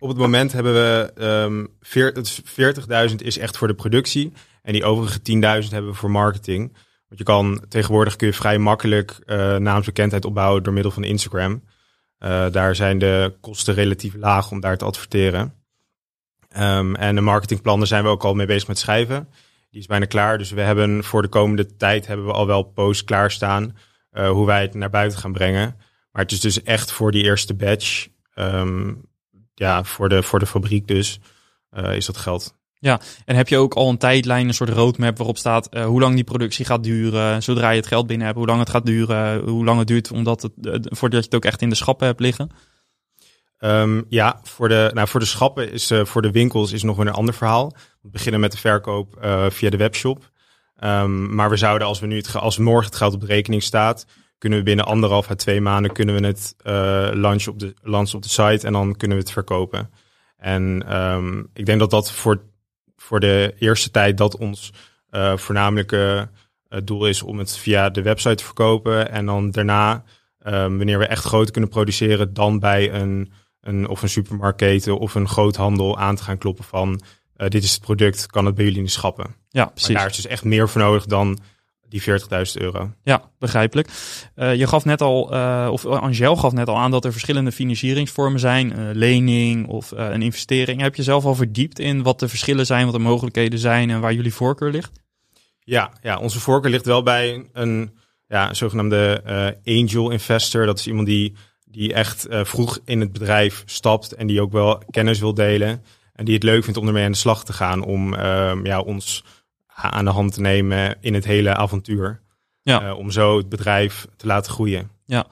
op 0.01 0.09
het 0.09 0.17
moment 0.17 0.51
hebben 0.51 0.73
we 0.73 1.11
um, 1.25 1.67
40.000 3.09 3.15
is 3.15 3.37
echt 3.37 3.57
voor 3.57 3.67
de 3.67 3.73
productie. 3.73 4.33
En 4.61 4.73
die 4.73 4.83
overige 4.83 5.19
10.000 5.63 5.69
hebben 5.69 5.91
we 5.91 5.97
voor 5.97 6.11
marketing. 6.11 6.73
Want 7.07 7.19
je 7.19 7.23
kan 7.23 7.65
tegenwoordig 7.69 8.15
kun 8.15 8.27
je 8.27 8.33
vrij 8.33 8.57
makkelijk 8.57 9.19
uh, 9.25 9.55
naamsbekendheid 9.55 10.25
opbouwen 10.25 10.63
door 10.63 10.73
middel 10.73 10.91
van 10.91 11.03
Instagram. 11.03 11.63
Uh, 12.19 12.45
daar 12.51 12.75
zijn 12.75 12.99
de 12.99 13.33
kosten 13.41 13.73
relatief 13.73 14.15
laag 14.15 14.51
om 14.51 14.59
daar 14.59 14.77
te 14.77 14.85
adverteren. 14.85 15.53
Um, 16.57 16.95
en 16.95 17.15
de 17.15 17.21
marketingplannen 17.21 17.87
zijn 17.87 18.03
we 18.03 18.09
ook 18.09 18.23
al 18.23 18.33
mee 18.33 18.45
bezig 18.45 18.67
met 18.67 18.77
schrijven. 18.77 19.27
Die 19.69 19.79
is 19.79 19.87
bijna 19.87 20.05
klaar. 20.05 20.37
Dus 20.37 20.51
we 20.51 20.61
hebben 20.61 21.03
voor 21.03 21.21
de 21.21 21.27
komende 21.27 21.75
tijd 21.75 22.07
hebben 22.07 22.25
we 22.25 22.31
al 22.31 22.47
wel 22.47 22.63
posts 22.63 23.03
klaarstaan. 23.03 23.77
Uh, 24.13 24.29
hoe 24.29 24.45
wij 24.45 24.61
het 24.61 24.73
naar 24.73 24.89
buiten 24.89 25.19
gaan 25.19 25.33
brengen. 25.33 25.75
Maar 26.11 26.21
het 26.21 26.31
is 26.31 26.39
dus 26.39 26.63
echt 26.63 26.91
voor 26.91 27.11
die 27.11 27.23
eerste 27.23 27.53
batch. 27.53 28.07
Um, 28.35 29.09
ja, 29.61 29.83
voor 29.83 30.09
de, 30.09 30.23
voor 30.23 30.39
de 30.39 30.45
fabriek 30.45 30.87
dus 30.87 31.19
uh, 31.71 31.95
is 31.95 32.05
dat 32.05 32.17
geld. 32.17 32.59
Ja, 32.79 32.99
en 33.25 33.35
heb 33.35 33.47
je 33.47 33.57
ook 33.57 33.73
al 33.73 33.89
een 33.89 33.97
tijdlijn, 33.97 34.47
een 34.47 34.53
soort 34.53 34.69
roadmap 34.69 35.17
waarop 35.17 35.37
staat 35.37 35.69
uh, 35.71 35.85
hoe 35.85 35.99
lang 35.99 36.15
die 36.15 36.23
productie 36.23 36.65
gaat 36.65 36.83
duren, 36.83 37.43
zodra 37.43 37.69
je 37.69 37.77
het 37.77 37.87
geld 37.87 38.07
binnen 38.07 38.25
hebt, 38.25 38.37
hoe 38.37 38.47
lang 38.47 38.59
het 38.59 38.69
gaat 38.69 38.85
duren, 38.85 39.49
hoe 39.49 39.65
lang 39.65 39.79
het 39.79 39.87
duurt 39.87 40.11
omdat 40.11 40.41
het, 40.41 40.51
uh, 40.61 40.73
voordat 40.81 41.19
je 41.19 41.25
het 41.25 41.35
ook 41.35 41.45
echt 41.45 41.61
in 41.61 41.69
de 41.69 41.75
schappen 41.75 42.07
hebt 42.07 42.19
liggen? 42.19 42.49
Um, 43.59 44.05
ja, 44.09 44.39
voor 44.43 44.67
de, 44.67 44.91
nou, 44.93 45.07
voor 45.07 45.19
de 45.19 45.25
schappen 45.25 45.71
is, 45.71 45.91
uh, 45.91 46.05
voor 46.05 46.21
de 46.21 46.31
winkels 46.31 46.71
is 46.71 46.83
nog 46.83 46.97
weer 46.97 47.07
een 47.07 47.13
ander 47.13 47.33
verhaal. 47.33 47.73
We 48.01 48.09
beginnen 48.09 48.39
met 48.39 48.51
de 48.51 48.57
verkoop 48.57 49.17
via 49.49 49.69
de 49.69 49.77
webshop. 49.77 50.31
Um, 50.83 51.35
maar 51.35 51.49
we 51.49 51.57
zouden, 51.57 51.87
als 51.87 51.99
we 51.99 52.07
nu 52.07 52.17
het, 52.17 52.35
als 52.35 52.57
morgen 52.57 52.85
het 52.85 52.95
geld 52.95 53.13
op 53.13 53.19
de 53.19 53.25
rekening 53.25 53.63
staat, 53.63 54.05
kunnen 54.41 54.59
we 54.59 54.65
binnen 54.65 54.85
anderhalf 54.85 55.29
à 55.29 55.35
twee 55.35 55.61
maanden 55.61 55.91
kunnen 55.91 56.15
we 56.15 56.27
het 56.27 56.55
uh, 56.63 56.73
launchen 57.13 57.51
op 57.51 57.59
de, 57.59 57.73
launchen 57.81 58.15
op 58.15 58.23
de 58.23 58.29
site 58.29 58.67
en 58.67 58.73
dan 58.73 58.95
kunnen 58.95 59.17
we 59.17 59.23
het 59.23 59.31
verkopen. 59.31 59.89
En 60.37 60.95
um, 61.01 61.49
ik 61.53 61.65
denk 61.65 61.79
dat 61.79 61.89
dat 61.89 62.11
voor, 62.11 62.41
voor 62.95 63.19
de 63.19 63.55
eerste 63.59 63.91
tijd 63.91 64.17
dat 64.17 64.37
ons 64.37 64.73
uh, 65.11 65.37
voornamelijke 65.37 66.29
uh, 66.69 66.79
doel 66.83 67.05
is 67.05 67.21
om 67.21 67.39
het 67.39 67.57
via 67.57 67.89
de 67.89 68.01
website 68.01 68.35
te 68.35 68.43
verkopen. 68.43 69.11
En 69.11 69.25
dan 69.25 69.51
daarna, 69.51 70.03
um, 70.45 70.77
wanneer 70.77 70.99
we 70.99 71.05
echt 71.05 71.23
groot 71.23 71.51
kunnen 71.51 71.69
produceren, 71.69 72.33
dan 72.33 72.59
bij 72.59 72.93
een, 72.93 73.31
een 73.61 73.87
of 73.87 74.01
een 74.01 74.09
supermarktketen 74.09 74.99
of 74.99 75.15
een 75.15 75.27
groothandel 75.27 75.97
aan 75.97 76.15
te 76.15 76.23
gaan 76.23 76.37
kloppen 76.37 76.63
van 76.63 77.01
uh, 77.37 77.47
dit 77.47 77.63
is 77.63 77.71
het 77.71 77.81
product, 77.81 78.27
kan 78.27 78.45
het 78.45 78.55
bij 78.55 78.63
jullie 78.63 78.79
in 78.79 78.85
de 78.85 78.91
schappen. 78.91 79.35
Ja, 79.49 79.65
precies. 79.65 79.87
Maar 79.87 79.97
daar 79.97 80.09
is 80.09 80.15
dus 80.15 80.27
echt 80.27 80.43
meer 80.43 80.69
voor 80.69 80.81
nodig 80.81 81.05
dan 81.05 81.39
die 81.91 82.01
40.000 82.01 82.07
euro. 82.53 82.91
Ja, 83.03 83.29
begrijpelijk. 83.39 83.89
Uh, 84.35 84.55
je 84.55 84.67
gaf 84.67 84.85
net 84.85 85.01
al, 85.01 85.33
uh, 85.33 85.69
of 85.71 85.85
Angel 85.85 86.35
gaf 86.35 86.51
net 86.51 86.67
al 86.67 86.77
aan 86.77 86.91
dat 86.91 87.05
er 87.05 87.11
verschillende 87.11 87.51
financieringsvormen 87.51 88.39
zijn. 88.39 88.71
Uh, 88.71 88.89
lening 88.93 89.67
of 89.67 89.91
een 89.91 90.21
investering. 90.21 90.81
Heb 90.81 90.95
je 90.95 91.03
zelf 91.03 91.25
al 91.25 91.35
verdiept 91.35 91.79
in 91.79 92.03
wat 92.03 92.19
de 92.19 92.27
verschillen 92.27 92.65
zijn, 92.65 92.85
wat 92.85 92.93
de 92.93 92.99
mogelijkheden 92.99 93.59
zijn 93.59 93.89
en 93.89 93.99
waar 93.99 94.13
jullie 94.13 94.33
voorkeur 94.33 94.71
ligt? 94.71 94.91
Ja, 95.63 95.91
ja 96.01 96.17
onze 96.17 96.39
voorkeur 96.39 96.71
ligt 96.71 96.85
wel 96.85 97.03
bij 97.03 97.49
een, 97.53 97.91
ja, 98.27 98.49
een 98.49 98.55
zogenaamde 98.55 99.23
angel 99.63 100.09
investor. 100.09 100.65
Dat 100.65 100.79
is 100.79 100.87
iemand 100.87 101.07
die, 101.07 101.35
die 101.65 101.93
echt 101.93 102.27
vroeg 102.29 102.79
in 102.85 102.99
het 102.99 103.11
bedrijf 103.11 103.63
stapt 103.65 104.11
en 104.11 104.27
die 104.27 104.41
ook 104.41 104.51
wel 104.51 104.83
kennis 104.89 105.19
wil 105.19 105.33
delen. 105.33 105.83
En 106.13 106.25
die 106.25 106.35
het 106.35 106.43
leuk 106.43 106.63
vindt 106.63 106.79
om 106.79 106.87
ermee 106.87 107.05
aan 107.05 107.11
de 107.11 107.17
slag 107.17 107.45
te 107.45 107.53
gaan 107.53 107.83
om 107.83 108.13
ehm, 108.13 108.65
ja, 108.65 108.79
ons 108.79 109.23
aan 109.81 110.05
de 110.05 110.11
hand 110.11 110.33
te 110.33 110.41
nemen 110.41 110.97
in 111.01 111.13
het 111.13 111.25
hele 111.25 111.55
avontuur. 111.55 112.21
Ja. 112.63 112.83
Uh, 112.83 112.97
om 112.97 113.11
zo 113.11 113.37
het 113.37 113.49
bedrijf 113.49 114.07
te 114.17 114.27
laten 114.27 114.51
groeien. 114.51 114.91
Ja. 115.05 115.25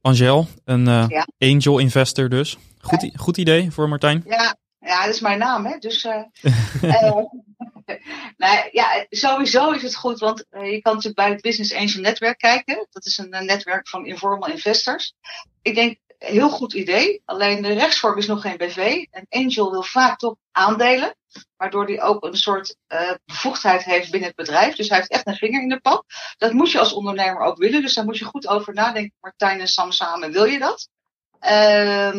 Angel, 0.00 0.46
een 0.64 0.88
uh, 0.88 1.04
ja. 1.08 1.26
angel 1.38 1.78
investor 1.78 2.28
dus. 2.28 2.58
Goed, 2.80 3.10
goed 3.14 3.36
idee 3.36 3.70
voor 3.70 3.88
Martijn. 3.88 4.24
Ja, 4.26 4.56
ja, 4.78 5.04
dat 5.04 5.14
is 5.14 5.20
mijn 5.20 5.38
naam, 5.38 5.66
hè. 5.66 5.78
Dus, 5.78 6.04
uh, 6.04 6.22
nou, 8.42 8.68
ja, 8.70 9.06
sowieso 9.08 9.70
is 9.70 9.82
het 9.82 9.96
goed, 9.96 10.18
want 10.18 10.44
je 10.50 10.80
kan 10.80 10.94
natuurlijk 10.94 11.14
bij 11.14 11.30
het 11.30 11.40
Business 11.40 11.74
Angel 11.74 12.00
Netwerk 12.00 12.38
kijken. 12.38 12.86
Dat 12.90 13.06
is 13.06 13.18
een 13.18 13.46
netwerk 13.46 13.88
van 13.88 14.06
informal 14.06 14.50
investors. 14.50 15.14
Ik 15.62 15.74
denk, 15.74 15.98
heel 16.22 16.50
goed 16.50 16.74
idee. 16.74 17.22
Alleen 17.24 17.62
de 17.62 17.72
rechtsvorm 17.72 18.18
is 18.18 18.26
nog 18.26 18.40
geen 18.40 18.56
BV. 18.56 19.04
Een 19.10 19.26
angel 19.28 19.70
wil 19.70 19.82
vaak 19.82 20.18
toch 20.18 20.34
aandelen. 20.52 21.16
Waardoor 21.56 21.86
hij 21.86 22.02
ook 22.02 22.24
een 22.24 22.36
soort 22.36 22.76
uh, 22.88 23.12
bevoegdheid 23.24 23.84
heeft 23.84 24.10
binnen 24.10 24.28
het 24.28 24.36
bedrijf. 24.36 24.74
Dus 24.74 24.88
hij 24.88 24.98
heeft 24.98 25.10
echt 25.10 25.26
een 25.26 25.36
vinger 25.36 25.62
in 25.62 25.68
de 25.68 25.80
pap. 25.80 26.04
Dat 26.36 26.52
moet 26.52 26.70
je 26.70 26.78
als 26.78 26.92
ondernemer 26.92 27.40
ook 27.40 27.56
willen. 27.56 27.82
Dus 27.82 27.94
daar 27.94 28.04
moet 28.04 28.18
je 28.18 28.24
goed 28.24 28.46
over 28.46 28.74
nadenken. 28.74 29.16
Martijn 29.20 29.60
en 29.60 29.68
Sam 29.68 29.92
samen, 29.92 30.32
wil 30.32 30.44
je 30.44 30.58
dat? 30.58 30.88
Uh, 31.40 32.14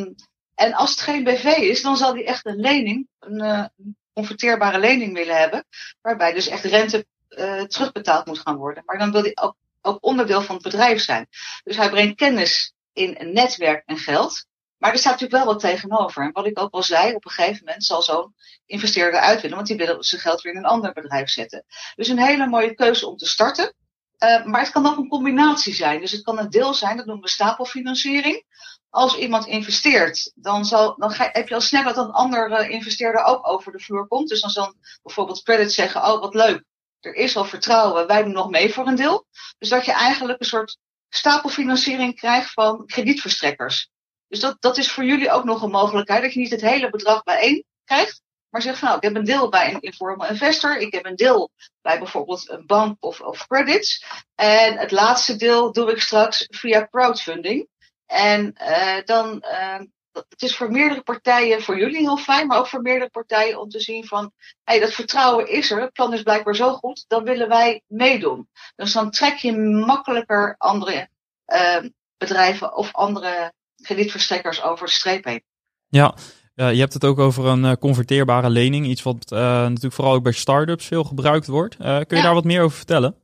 en 0.55 0.73
als 0.73 0.89
het 0.89 1.01
geen 1.01 1.23
BV 1.23 1.45
is, 1.45 1.81
dan 1.81 1.97
zal 1.97 2.13
hij 2.13 2.25
echt 2.25 2.45
een 2.45 2.59
lening, 2.59 3.07
een 3.19 3.43
uh, 3.43 3.65
converteerbare 4.13 4.79
lening 4.79 5.13
willen 5.13 5.37
hebben. 5.37 5.65
Waarbij 6.01 6.33
dus 6.33 6.47
echt 6.47 6.63
rente 6.63 7.05
uh, 7.29 7.61
terugbetaald 7.61 8.25
moet 8.25 8.39
gaan 8.39 8.55
worden. 8.55 8.83
Maar 8.85 8.97
dan 8.97 9.11
wil 9.11 9.21
hij 9.21 9.37
ook, 9.41 9.55
ook 9.81 9.97
onderdeel 10.01 10.41
van 10.41 10.55
het 10.55 10.63
bedrijf 10.63 11.01
zijn. 11.01 11.27
Dus 11.63 11.77
hij 11.77 11.89
brengt 11.89 12.15
kennis 12.15 12.73
in 12.93 13.15
een 13.17 13.33
netwerk 13.33 13.83
en 13.85 13.97
geld. 13.97 14.45
Maar 14.77 14.91
er 14.91 14.97
staat 14.97 15.11
natuurlijk 15.11 15.43
wel 15.43 15.53
wat 15.53 15.61
tegenover. 15.61 16.23
En 16.23 16.31
wat 16.31 16.45
ik 16.45 16.59
ook 16.59 16.73
al 16.73 16.83
zei, 16.83 17.13
op 17.13 17.25
een 17.25 17.31
gegeven 17.31 17.65
moment 17.65 17.85
zal 17.85 18.01
zo'n 18.01 18.35
investeerder 18.65 19.19
uit 19.19 19.41
willen, 19.41 19.55
want 19.55 19.67
die 19.67 19.77
wil 19.77 20.03
zijn 20.03 20.21
geld 20.21 20.41
weer 20.41 20.53
in 20.53 20.57
een 20.57 20.65
ander 20.65 20.93
bedrijf 20.93 21.29
zetten. 21.29 21.65
Dus 21.95 22.07
een 22.07 22.19
hele 22.19 22.47
mooie 22.47 22.73
keuze 22.73 23.07
om 23.07 23.17
te 23.17 23.25
starten. 23.25 23.73
Uh, 24.19 24.45
maar 24.45 24.61
het 24.61 24.71
kan 24.71 24.85
ook 24.85 24.97
een 24.97 25.07
combinatie 25.07 25.73
zijn. 25.73 25.99
Dus 25.99 26.11
het 26.11 26.23
kan 26.23 26.39
een 26.39 26.49
deel 26.49 26.73
zijn, 26.73 26.97
dat 26.97 27.05
noemen 27.05 27.23
we 27.23 27.29
stapelfinanciering. 27.29 28.45
Als 28.89 29.17
iemand 29.17 29.45
investeert, 29.45 30.31
dan, 30.35 30.65
zal, 30.65 30.95
dan 30.97 31.11
ga, 31.11 31.29
heb 31.31 31.47
je 31.47 31.55
al 31.55 31.61
snel 31.61 31.83
dat 31.83 31.97
een 31.97 32.11
andere 32.11 32.69
investeerder 32.69 33.23
ook 33.23 33.47
over 33.47 33.71
de 33.71 33.79
vloer 33.79 34.07
komt. 34.07 34.29
Dus 34.29 34.41
dan 34.41 34.49
zal 34.49 34.73
bijvoorbeeld 35.03 35.43
credit 35.43 35.73
zeggen, 35.73 36.01
oh 36.01 36.19
wat 36.19 36.33
leuk, 36.33 36.63
er 36.99 37.13
is 37.13 37.37
al 37.37 37.45
vertrouwen, 37.45 38.07
wij 38.07 38.23
doen 38.23 38.33
nog 38.33 38.49
mee 38.49 38.73
voor 38.73 38.87
een 38.87 38.95
deel. 38.95 39.25
Dus 39.57 39.69
dat 39.69 39.85
je 39.85 39.91
eigenlijk 39.91 40.39
een 40.39 40.45
soort 40.45 40.77
stapelfinanciering 41.15 42.15
krijgt 42.15 42.53
van 42.53 42.85
kredietverstrekkers. 42.85 43.89
Dus 44.27 44.39
dat, 44.39 44.57
dat 44.59 44.77
is 44.77 44.91
voor 44.91 45.03
jullie 45.03 45.31
ook 45.31 45.43
nog 45.43 45.61
een 45.61 45.71
mogelijkheid, 45.71 46.21
dat 46.21 46.33
je 46.33 46.39
niet 46.39 46.51
het 46.51 46.61
hele 46.61 46.89
bedrag 46.89 47.23
bijeen 47.23 47.63
krijgt, 47.83 48.21
maar 48.49 48.61
zegt 48.61 48.81
nou, 48.81 48.95
ik 48.95 49.03
heb 49.03 49.15
een 49.15 49.23
deel 49.23 49.49
bij 49.49 49.73
een 49.73 49.81
informal 49.81 50.29
investor, 50.29 50.77
ik 50.77 50.93
heb 50.93 51.05
een 51.05 51.15
deel 51.15 51.51
bij 51.81 51.97
bijvoorbeeld 51.97 52.49
een 52.49 52.65
bank 52.65 52.97
of, 52.99 53.21
of 53.21 53.47
credits. 53.47 54.05
En 54.35 54.77
het 54.77 54.91
laatste 54.91 55.35
deel 55.35 55.71
doe 55.71 55.91
ik 55.91 56.01
straks 56.01 56.47
via 56.49 56.87
crowdfunding. 56.91 57.67
En 58.05 58.55
uh, 58.61 58.97
dan, 59.05 59.43
uh, 59.45 59.79
het 60.13 60.41
is 60.41 60.55
voor 60.55 60.71
meerdere 60.71 61.01
partijen, 61.01 61.61
voor 61.61 61.77
jullie 61.77 61.97
heel 61.97 62.17
fijn, 62.17 62.47
maar 62.47 62.57
ook 62.57 62.67
voor 62.67 62.81
meerdere 62.81 63.09
partijen 63.09 63.59
om 63.59 63.69
te 63.69 63.79
zien 63.79 64.05
van, 64.05 64.31
hé, 64.37 64.49
hey, 64.63 64.79
dat 64.79 64.93
vertrouwen 64.93 65.49
is 65.49 65.71
er, 65.71 65.81
het 65.81 65.93
plan 65.93 66.13
is 66.13 66.21
blijkbaar 66.21 66.55
zo 66.55 66.73
goed, 66.73 67.05
dan 67.07 67.23
willen 67.23 67.47
wij 67.47 67.81
meedoen. 67.87 68.47
Dus 68.75 68.93
dan 68.93 69.11
trek 69.11 69.35
je 69.35 69.57
makkelijker 69.85 70.55
andere 70.57 71.07
uh, 71.47 71.77
bedrijven 72.17 72.75
of 72.75 72.93
andere 72.93 73.53
kredietverstrekkers 73.81 74.63
over 74.63 74.85
de 74.85 74.91
streep 74.91 75.25
heen. 75.25 75.43
Ja, 75.87 76.15
uh, 76.55 76.71
je 76.71 76.79
hebt 76.79 76.93
het 76.93 77.05
ook 77.05 77.19
over 77.19 77.45
een 77.45 77.63
uh, 77.63 77.71
converteerbare 77.73 78.49
lening. 78.49 78.85
Iets 78.85 79.03
wat 79.03 79.29
natuurlijk 79.29 79.93
vooral 79.93 80.13
ook 80.13 80.23
bij 80.23 80.31
start-ups 80.31 80.85
veel 80.85 81.03
gebruikt 81.03 81.47
wordt. 81.47 81.75
kun 81.77 82.05
je 82.07 82.15
ja. 82.15 82.21
daar 82.21 82.33
wat 82.33 82.43
meer 82.43 82.61
over 82.61 82.77
vertellen? 82.77 83.22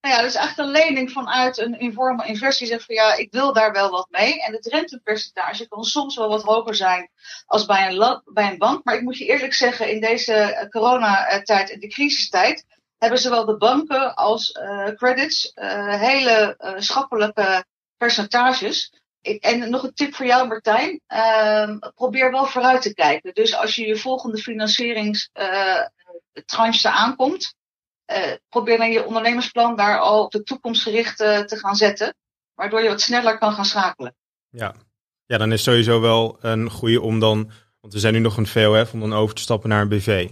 Nou 0.00 0.14
ja, 0.14 0.20
is 0.20 0.34
echt 0.34 0.58
een 0.58 0.70
lening 0.70 1.10
vanuit 1.10 1.58
een 1.58 1.78
informal 1.78 2.26
investor. 2.26 2.66
Die 2.66 2.76
zegt 2.76 2.84
van 2.84 2.94
ja, 2.94 3.16
ik 3.16 3.32
wil 3.32 3.52
daar 3.52 3.72
wel 3.72 3.90
wat 3.90 4.06
mee. 4.10 4.42
En 4.42 4.52
het 4.52 4.66
rentepercentage 4.66 5.68
kan 5.68 5.84
soms 5.84 6.16
wel 6.16 6.28
wat 6.28 6.42
hoger 6.42 6.74
zijn 6.74 7.10
als 7.46 7.66
bij 7.66 7.92
een, 7.92 8.22
bij 8.24 8.50
een 8.50 8.58
bank. 8.58 8.84
Maar 8.84 8.94
ik 8.94 9.02
moet 9.02 9.18
je 9.18 9.26
eerlijk 9.26 9.54
zeggen, 9.54 9.90
in 9.90 10.00
deze 10.00 10.66
coronatijd 10.70 11.70
en 11.70 11.80
de 11.80 11.88
crisistijd 11.88 12.64
hebben 12.98 13.18
zowel 13.18 13.44
de 13.44 13.56
banken 13.56 14.14
als 14.14 14.58
credits 14.96 15.52
hele 15.98 16.56
schappelijke 16.78 17.64
percentages. 17.96 18.92
En 19.40 19.70
nog 19.70 19.82
een 19.82 19.94
tip 19.94 20.14
voor 20.14 20.26
jou, 20.26 20.48
Martijn. 20.48 21.00
Uh, 21.08 21.76
probeer 21.94 22.30
wel 22.30 22.46
vooruit 22.46 22.82
te 22.82 22.94
kijken. 22.94 23.34
Dus 23.34 23.54
als 23.54 23.74
je 23.74 23.86
je 23.86 23.96
volgende 23.96 24.38
financieringstranche 24.38 26.90
aankomt, 26.90 27.54
uh, 28.10 28.32
probeer 28.48 28.78
dan 28.78 28.92
je 28.92 29.06
ondernemersplan 29.06 29.76
daar 29.76 29.98
al 29.98 30.24
op 30.24 30.30
de 30.30 30.42
toekomst 30.42 30.82
gericht 30.82 31.20
uh, 31.20 31.38
te 31.38 31.56
gaan 31.56 31.74
zetten. 31.74 32.14
Waardoor 32.54 32.82
je 32.82 32.88
wat 32.88 33.00
sneller 33.00 33.38
kan 33.38 33.52
gaan 33.52 33.64
schakelen. 33.64 34.14
Ja. 34.48 34.74
ja, 35.26 35.38
dan 35.38 35.52
is 35.52 35.62
sowieso 35.62 36.00
wel 36.00 36.36
een 36.40 36.70
goede 36.70 37.00
om 37.00 37.20
dan, 37.20 37.50
want 37.80 37.92
we 37.92 37.98
zijn 37.98 38.14
nu 38.14 38.20
nog 38.20 38.36
een 38.36 38.46
VOF, 38.46 38.92
om 38.92 39.00
dan 39.00 39.12
over 39.12 39.34
te 39.34 39.42
stappen 39.42 39.68
naar 39.68 39.82
een 39.82 39.88
BV. 39.88 40.28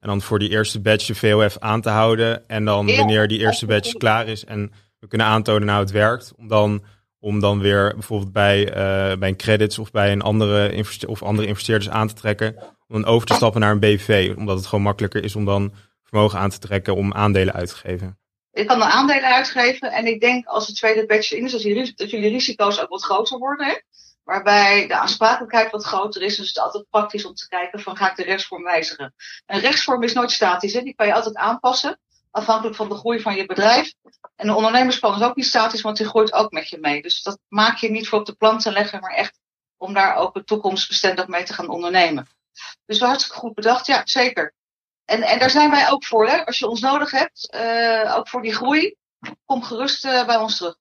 En 0.00 0.08
dan 0.08 0.22
voor 0.22 0.38
die 0.38 0.50
eerste 0.50 0.80
batch 0.80 1.06
de 1.06 1.14
VOF 1.14 1.58
aan 1.58 1.80
te 1.80 1.88
houden. 1.88 2.48
En 2.48 2.64
dan 2.64 2.96
wanneer 2.96 3.28
die 3.28 3.38
eerste 3.38 3.66
batch 3.66 3.92
klaar 3.92 4.26
is 4.26 4.44
en 4.44 4.72
we 4.98 5.06
kunnen 5.06 5.26
aantonen 5.26 5.66
nou 5.66 5.80
het 5.80 5.90
werkt, 5.90 6.32
om 6.36 6.48
dan 6.48 6.84
om 7.20 7.40
dan 7.40 7.60
weer 7.60 7.92
bijvoorbeeld 7.94 8.32
bij, 8.32 8.66
uh, 8.66 9.18
bij 9.18 9.28
een 9.28 9.36
credits 9.36 9.78
of 9.78 9.90
bij 9.90 10.12
een 10.12 10.22
andere, 10.22 10.84
of 11.06 11.22
andere 11.22 11.48
investeerders 11.48 11.90
aan 11.90 12.08
te 12.08 12.14
trekken. 12.14 12.56
Om 12.88 13.02
dan 13.02 13.04
over 13.04 13.26
te 13.26 13.34
stappen 13.34 13.60
naar 13.60 13.72
een 13.72 13.80
BV. 13.80 14.34
Omdat 14.36 14.56
het 14.56 14.66
gewoon 14.66 14.84
makkelijker 14.84 15.24
is 15.24 15.36
om 15.36 15.44
dan 15.44 15.72
vermogen 16.08 16.38
aan 16.38 16.50
te 16.50 16.58
trekken 16.58 16.94
om 16.94 17.12
aandelen 17.12 17.54
uit 17.54 17.68
te 17.68 17.76
geven. 17.76 18.18
Ik 18.52 18.66
kan 18.66 18.78
dan 18.78 18.88
aandelen 18.88 19.34
uitgeven 19.34 19.92
en 19.92 20.06
ik 20.06 20.20
denk 20.20 20.46
als 20.46 20.66
de 20.66 20.72
tweede 20.72 21.06
batch 21.06 21.32
in 21.32 21.44
is, 21.44 21.52
dat, 21.52 21.62
jullie, 21.62 21.92
dat 21.94 22.10
jullie 22.10 22.30
risico's 22.30 22.80
ook 22.80 22.88
wat 22.88 23.04
groter 23.04 23.38
worden. 23.38 23.82
Waarbij 24.24 24.86
de 24.86 24.96
aansprakelijkheid 24.96 25.70
wat 25.70 25.84
groter 25.84 26.22
is. 26.22 26.36
Dus 26.36 26.46
het 26.46 26.56
is 26.56 26.62
altijd 26.62 26.86
praktisch 26.90 27.24
om 27.24 27.34
te 27.34 27.48
kijken 27.48 27.80
van 27.80 27.96
ga 27.96 28.10
ik 28.10 28.16
de 28.16 28.22
rechtsvorm 28.22 28.62
wijzigen. 28.62 29.14
Een 29.46 29.60
rechtsvorm 29.60 30.02
is 30.02 30.12
nooit 30.12 30.30
statisch. 30.30 30.72
Hè? 30.72 30.82
Die 30.82 30.94
kan 30.94 31.06
je 31.06 31.14
altijd 31.14 31.36
aanpassen 31.36 31.98
afhankelijk 32.30 32.76
van 32.76 32.88
de 32.88 32.94
groei 32.94 33.20
van 33.20 33.36
je 33.36 33.46
bedrijf. 33.46 33.94
En 34.36 34.48
een 34.48 34.54
ondernemersplan 34.54 35.14
is 35.14 35.22
ook 35.22 35.36
niet 35.36 35.46
statisch, 35.46 35.80
want 35.80 35.96
die 35.96 36.06
groeit 36.06 36.32
ook 36.32 36.50
met 36.50 36.68
je 36.68 36.78
mee. 36.78 37.02
Dus 37.02 37.22
dat 37.22 37.38
maak 37.48 37.76
je 37.76 37.90
niet 37.90 38.08
voor 38.08 38.18
op 38.18 38.26
de 38.26 38.34
plan 38.34 38.58
te 38.58 38.72
leggen, 38.72 39.00
maar 39.00 39.14
echt 39.14 39.40
om 39.76 39.94
daar 39.94 40.16
ook 40.16 40.42
toekomstbestendig 40.44 41.26
mee 41.26 41.44
te 41.44 41.52
gaan 41.52 41.68
ondernemen. 41.68 42.26
Dus 42.86 43.00
hartstikke 43.00 43.38
goed 43.38 43.54
bedacht, 43.54 43.86
ja, 43.86 44.00
zeker. 44.04 44.54
En, 45.08 45.22
en 45.22 45.38
daar 45.38 45.50
zijn 45.50 45.70
wij 45.70 45.90
ook 45.90 46.04
voor, 46.04 46.28
hè. 46.28 46.46
Als 46.46 46.58
je 46.58 46.68
ons 46.68 46.80
nodig 46.80 47.10
hebt, 47.10 47.54
uh, 47.54 48.16
ook 48.16 48.28
voor 48.28 48.42
die 48.42 48.54
groei, 48.54 48.94
kom 49.44 49.62
gerust 49.62 50.04
uh, 50.04 50.26
bij 50.26 50.36
ons 50.36 50.56
terug. 50.56 50.76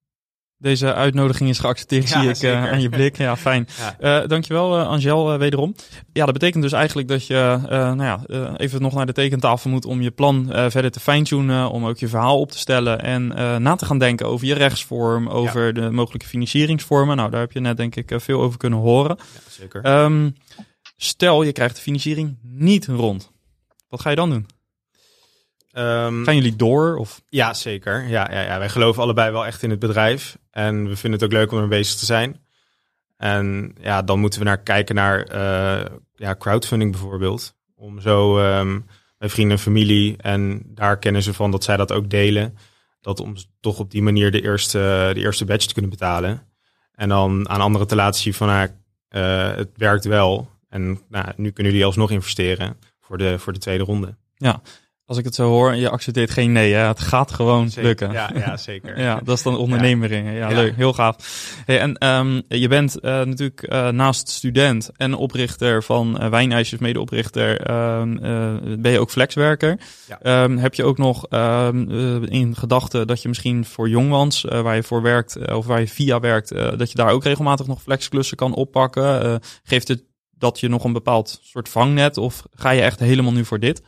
Deze 0.57 0.93
uitnodiging 0.93 1.49
is 1.49 1.59
geaccepteerd, 1.59 2.09
zie 2.09 2.29
ik 2.29 2.41
uh, 2.41 2.71
aan 2.71 2.81
je 2.81 2.89
blik. 2.89 3.17
Ja, 3.17 3.35
fijn. 3.35 3.67
Ja. 3.99 4.21
Uh, 4.21 4.27
dankjewel, 4.27 4.79
uh, 4.79 4.87
Angel, 4.87 5.37
wederom. 5.37 5.75
Ja, 6.13 6.25
dat 6.25 6.33
betekent 6.33 6.63
dus 6.63 6.71
eigenlijk 6.71 7.07
dat 7.07 7.27
je 7.27 7.59
nou 7.71 8.03
ja, 8.03 8.21
even 8.57 8.81
nog 8.81 8.93
naar 8.93 9.05
de 9.05 9.13
tekentafel 9.13 9.69
moet 9.69 9.85
om 9.85 10.01
je 10.01 10.11
plan 10.11 10.47
verder 10.51 10.91
te 10.91 10.99
fine-tunen, 10.99 11.69
om 11.69 11.85
ook 11.85 11.97
je 11.97 12.07
verhaal 12.07 12.39
op 12.39 12.51
te 12.51 12.57
stellen 12.57 13.01
en 13.01 13.27
na 13.61 13.75
te 13.75 13.85
gaan 13.85 13.99
denken 13.99 14.27
over 14.27 14.47
je 14.47 14.53
rechtsvorm, 14.53 15.29
over 15.29 15.65
ja. 15.65 15.71
de 15.71 15.91
mogelijke 15.91 16.27
financieringsvormen. 16.27 17.15
Nou, 17.17 17.29
daar 17.29 17.39
heb 17.39 17.51
je 17.51 17.59
net 17.59 17.77
denk 17.77 17.95
ik 17.95 18.11
veel 18.15 18.41
over 18.41 18.57
kunnen 18.57 18.79
horen. 18.79 19.17
Ja, 19.19 19.39
zeker. 19.49 20.01
Um, 20.01 20.35
stel, 20.95 21.43
je 21.43 21.51
krijgt 21.51 21.75
de 21.75 21.81
financiering 21.81 22.37
niet 22.41 22.85
rond. 22.85 23.35
Wat 23.89 24.01
ga 24.01 24.09
je 24.09 24.15
dan 24.15 24.29
doen? 24.29 24.47
Um, 25.77 26.23
Gaan 26.23 26.35
jullie 26.35 26.55
door? 26.55 26.95
Of? 26.95 27.21
Ja, 27.29 27.53
zeker. 27.53 28.07
Ja, 28.07 28.31
ja, 28.31 28.41
ja, 28.41 28.59
wij 28.59 28.69
geloven 28.69 29.03
allebei 29.03 29.31
wel 29.31 29.45
echt 29.45 29.63
in 29.63 29.69
het 29.69 29.79
bedrijf. 29.79 30.37
En 30.51 30.87
we 30.87 30.95
vinden 30.95 31.19
het 31.19 31.23
ook 31.23 31.37
leuk 31.37 31.51
om 31.51 31.57
er 31.57 31.67
bezig 31.67 31.99
te 31.99 32.05
zijn. 32.05 32.45
En 33.17 33.75
ja, 33.81 34.01
dan 34.01 34.19
moeten 34.19 34.39
we 34.39 34.45
naar 34.45 34.61
kijken 34.61 34.95
naar 34.95 35.31
uh, 35.31 35.85
ja, 36.15 36.35
crowdfunding 36.35 36.91
bijvoorbeeld. 36.91 37.55
Om 37.75 38.01
zo 38.01 38.39
um, 38.39 38.85
mijn 39.17 39.31
vrienden 39.31 39.57
en 39.57 39.63
familie, 39.63 40.15
en 40.17 40.61
daar 40.65 40.97
kennen 40.99 41.23
ze 41.23 41.33
van 41.33 41.51
dat 41.51 41.63
zij 41.63 41.77
dat 41.77 41.91
ook 41.91 42.09
delen. 42.09 42.57
Dat 43.01 43.19
om 43.19 43.35
toch 43.59 43.79
op 43.79 43.91
die 43.91 44.01
manier 44.01 44.31
de 44.31 44.41
eerste, 44.41 45.11
de 45.13 45.19
eerste 45.19 45.45
batch 45.45 45.65
te 45.65 45.73
kunnen 45.73 45.91
betalen. 45.91 46.41
En 46.91 47.09
dan 47.09 47.49
aan 47.49 47.61
anderen 47.61 47.87
te 47.87 47.95
laten 47.95 48.21
zien 48.21 48.33
van, 48.33 48.49
uh, 48.49 49.55
het 49.55 49.69
werkt 49.75 50.05
wel. 50.05 50.49
En 50.69 51.01
nou, 51.09 51.25
nu 51.35 51.51
kunnen 51.51 51.71
jullie 51.71 51.87
alsnog 51.87 52.11
investeren 52.11 52.77
voor 53.07 53.17
de, 53.17 53.39
voor 53.39 53.53
de 53.53 53.59
tweede 53.59 53.83
ronde. 53.83 54.15
Ja, 54.35 54.61
als 55.07 55.17
ik 55.17 55.25
het 55.25 55.35
zo 55.35 55.49
hoor, 55.49 55.75
je 55.75 55.89
accepteert 55.89 56.31
geen 56.31 56.51
nee. 56.51 56.73
Hè? 56.73 56.87
Het 56.87 56.99
gaat 56.99 57.31
gewoon 57.31 57.69
zeker. 57.69 57.83
lukken. 57.83 58.11
Ja, 58.11 58.31
ja 58.35 58.57
zeker. 58.57 58.99
ja, 59.07 59.19
dat 59.23 59.37
is 59.37 59.43
dan 59.43 59.57
ondernemering. 59.57 60.27
Ja, 60.27 60.33
ja, 60.33 60.47
leuk. 60.47 60.75
Heel 60.75 60.93
gaaf. 60.93 61.15
Hey, 61.65 61.79
en 61.79 62.07
um, 62.07 62.41
je 62.47 62.67
bent 62.67 62.95
uh, 62.95 63.01
natuurlijk 63.01 63.67
uh, 63.69 63.89
naast 63.89 64.29
student 64.29 64.89
en 64.97 65.13
oprichter 65.13 65.83
van 65.83 66.17
uh, 66.21 66.29
Wijnijsjes, 66.29 66.79
medeoprichter, 66.79 67.71
um, 67.99 68.19
ben 68.81 68.91
je 68.91 68.99
ook 68.99 69.09
flexwerker. 69.09 69.79
Ja. 70.07 70.43
Um, 70.43 70.57
heb 70.57 70.73
je 70.73 70.83
ook 70.83 70.97
nog 70.97 71.27
in 72.25 72.55
gedachten 72.55 73.07
dat 73.07 73.21
je 73.21 73.27
misschien 73.27 73.65
voor 73.65 73.89
Jongwans, 73.89 74.41
waar 74.41 74.75
je 74.75 74.83
voor 74.83 75.01
werkt, 75.01 75.51
of 75.51 75.65
waar 75.65 75.79
je 75.79 75.87
via 75.87 76.19
werkt, 76.19 76.49
dat 76.49 76.91
je 76.91 76.97
daar 76.97 77.11
ook 77.11 77.23
regelmatig 77.23 77.67
nog 77.67 77.81
flexklussen 77.81 78.37
kan 78.37 78.53
oppakken? 78.53 79.41
geeft 79.63 79.87
het 79.87 80.03
dat 80.37 80.59
je 80.59 80.67
nog 80.67 80.83
een 80.83 80.93
bepaald 80.93 81.39
soort 81.43 81.69
vangnet 81.69 82.17
of 82.17 82.43
ga 82.51 82.69
je 82.69 82.81
echt 82.81 82.99
helemaal 82.99 83.33
nu 83.33 83.45
voor 83.45 83.59
dit? 83.59 83.81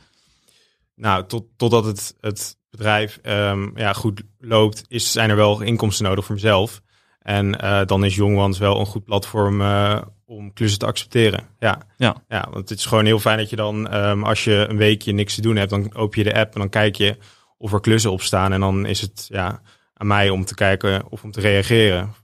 Nou, 0.94 1.26
tot, 1.26 1.44
totdat 1.56 1.84
het, 1.84 2.16
het 2.20 2.58
bedrijf 2.70 3.18
um, 3.22 3.72
ja, 3.74 3.92
goed 3.92 4.22
loopt, 4.38 4.84
is, 4.88 5.12
zijn 5.12 5.30
er 5.30 5.36
wel 5.36 5.60
inkomsten 5.60 6.04
nodig 6.04 6.24
voor 6.24 6.34
mezelf. 6.34 6.80
En 7.20 7.64
uh, 7.64 7.84
dan 7.84 8.04
is 8.04 8.14
Young 8.14 8.58
wel 8.58 8.80
een 8.80 8.86
goed 8.86 9.04
platform 9.04 9.60
uh, 9.60 10.00
om 10.24 10.52
klussen 10.52 10.78
te 10.78 10.86
accepteren. 10.86 11.48
Ja. 11.58 11.80
Ja. 11.96 12.22
ja, 12.28 12.48
want 12.50 12.68
het 12.68 12.78
is 12.78 12.86
gewoon 12.86 13.04
heel 13.04 13.18
fijn 13.18 13.38
dat 13.38 13.50
je 13.50 13.56
dan, 13.56 13.94
um, 13.94 14.24
als 14.24 14.44
je 14.44 14.66
een 14.68 14.76
weekje 14.76 15.12
niks 15.12 15.34
te 15.34 15.40
doen 15.40 15.56
hebt, 15.56 15.70
dan 15.70 15.94
open 15.94 16.18
je 16.18 16.30
de 16.30 16.38
app 16.38 16.54
en 16.54 16.60
dan 16.60 16.68
kijk 16.68 16.96
je 16.96 17.16
of 17.58 17.72
er 17.72 17.80
klussen 17.80 18.12
op 18.12 18.22
staan. 18.22 18.52
En 18.52 18.60
dan 18.60 18.86
is 18.86 19.00
het 19.00 19.26
ja, 19.28 19.62
aan 19.94 20.06
mij 20.06 20.30
om 20.30 20.44
te 20.44 20.54
kijken 20.54 21.10
of 21.10 21.22
om 21.22 21.30
te 21.30 21.40
reageren. 21.40 22.14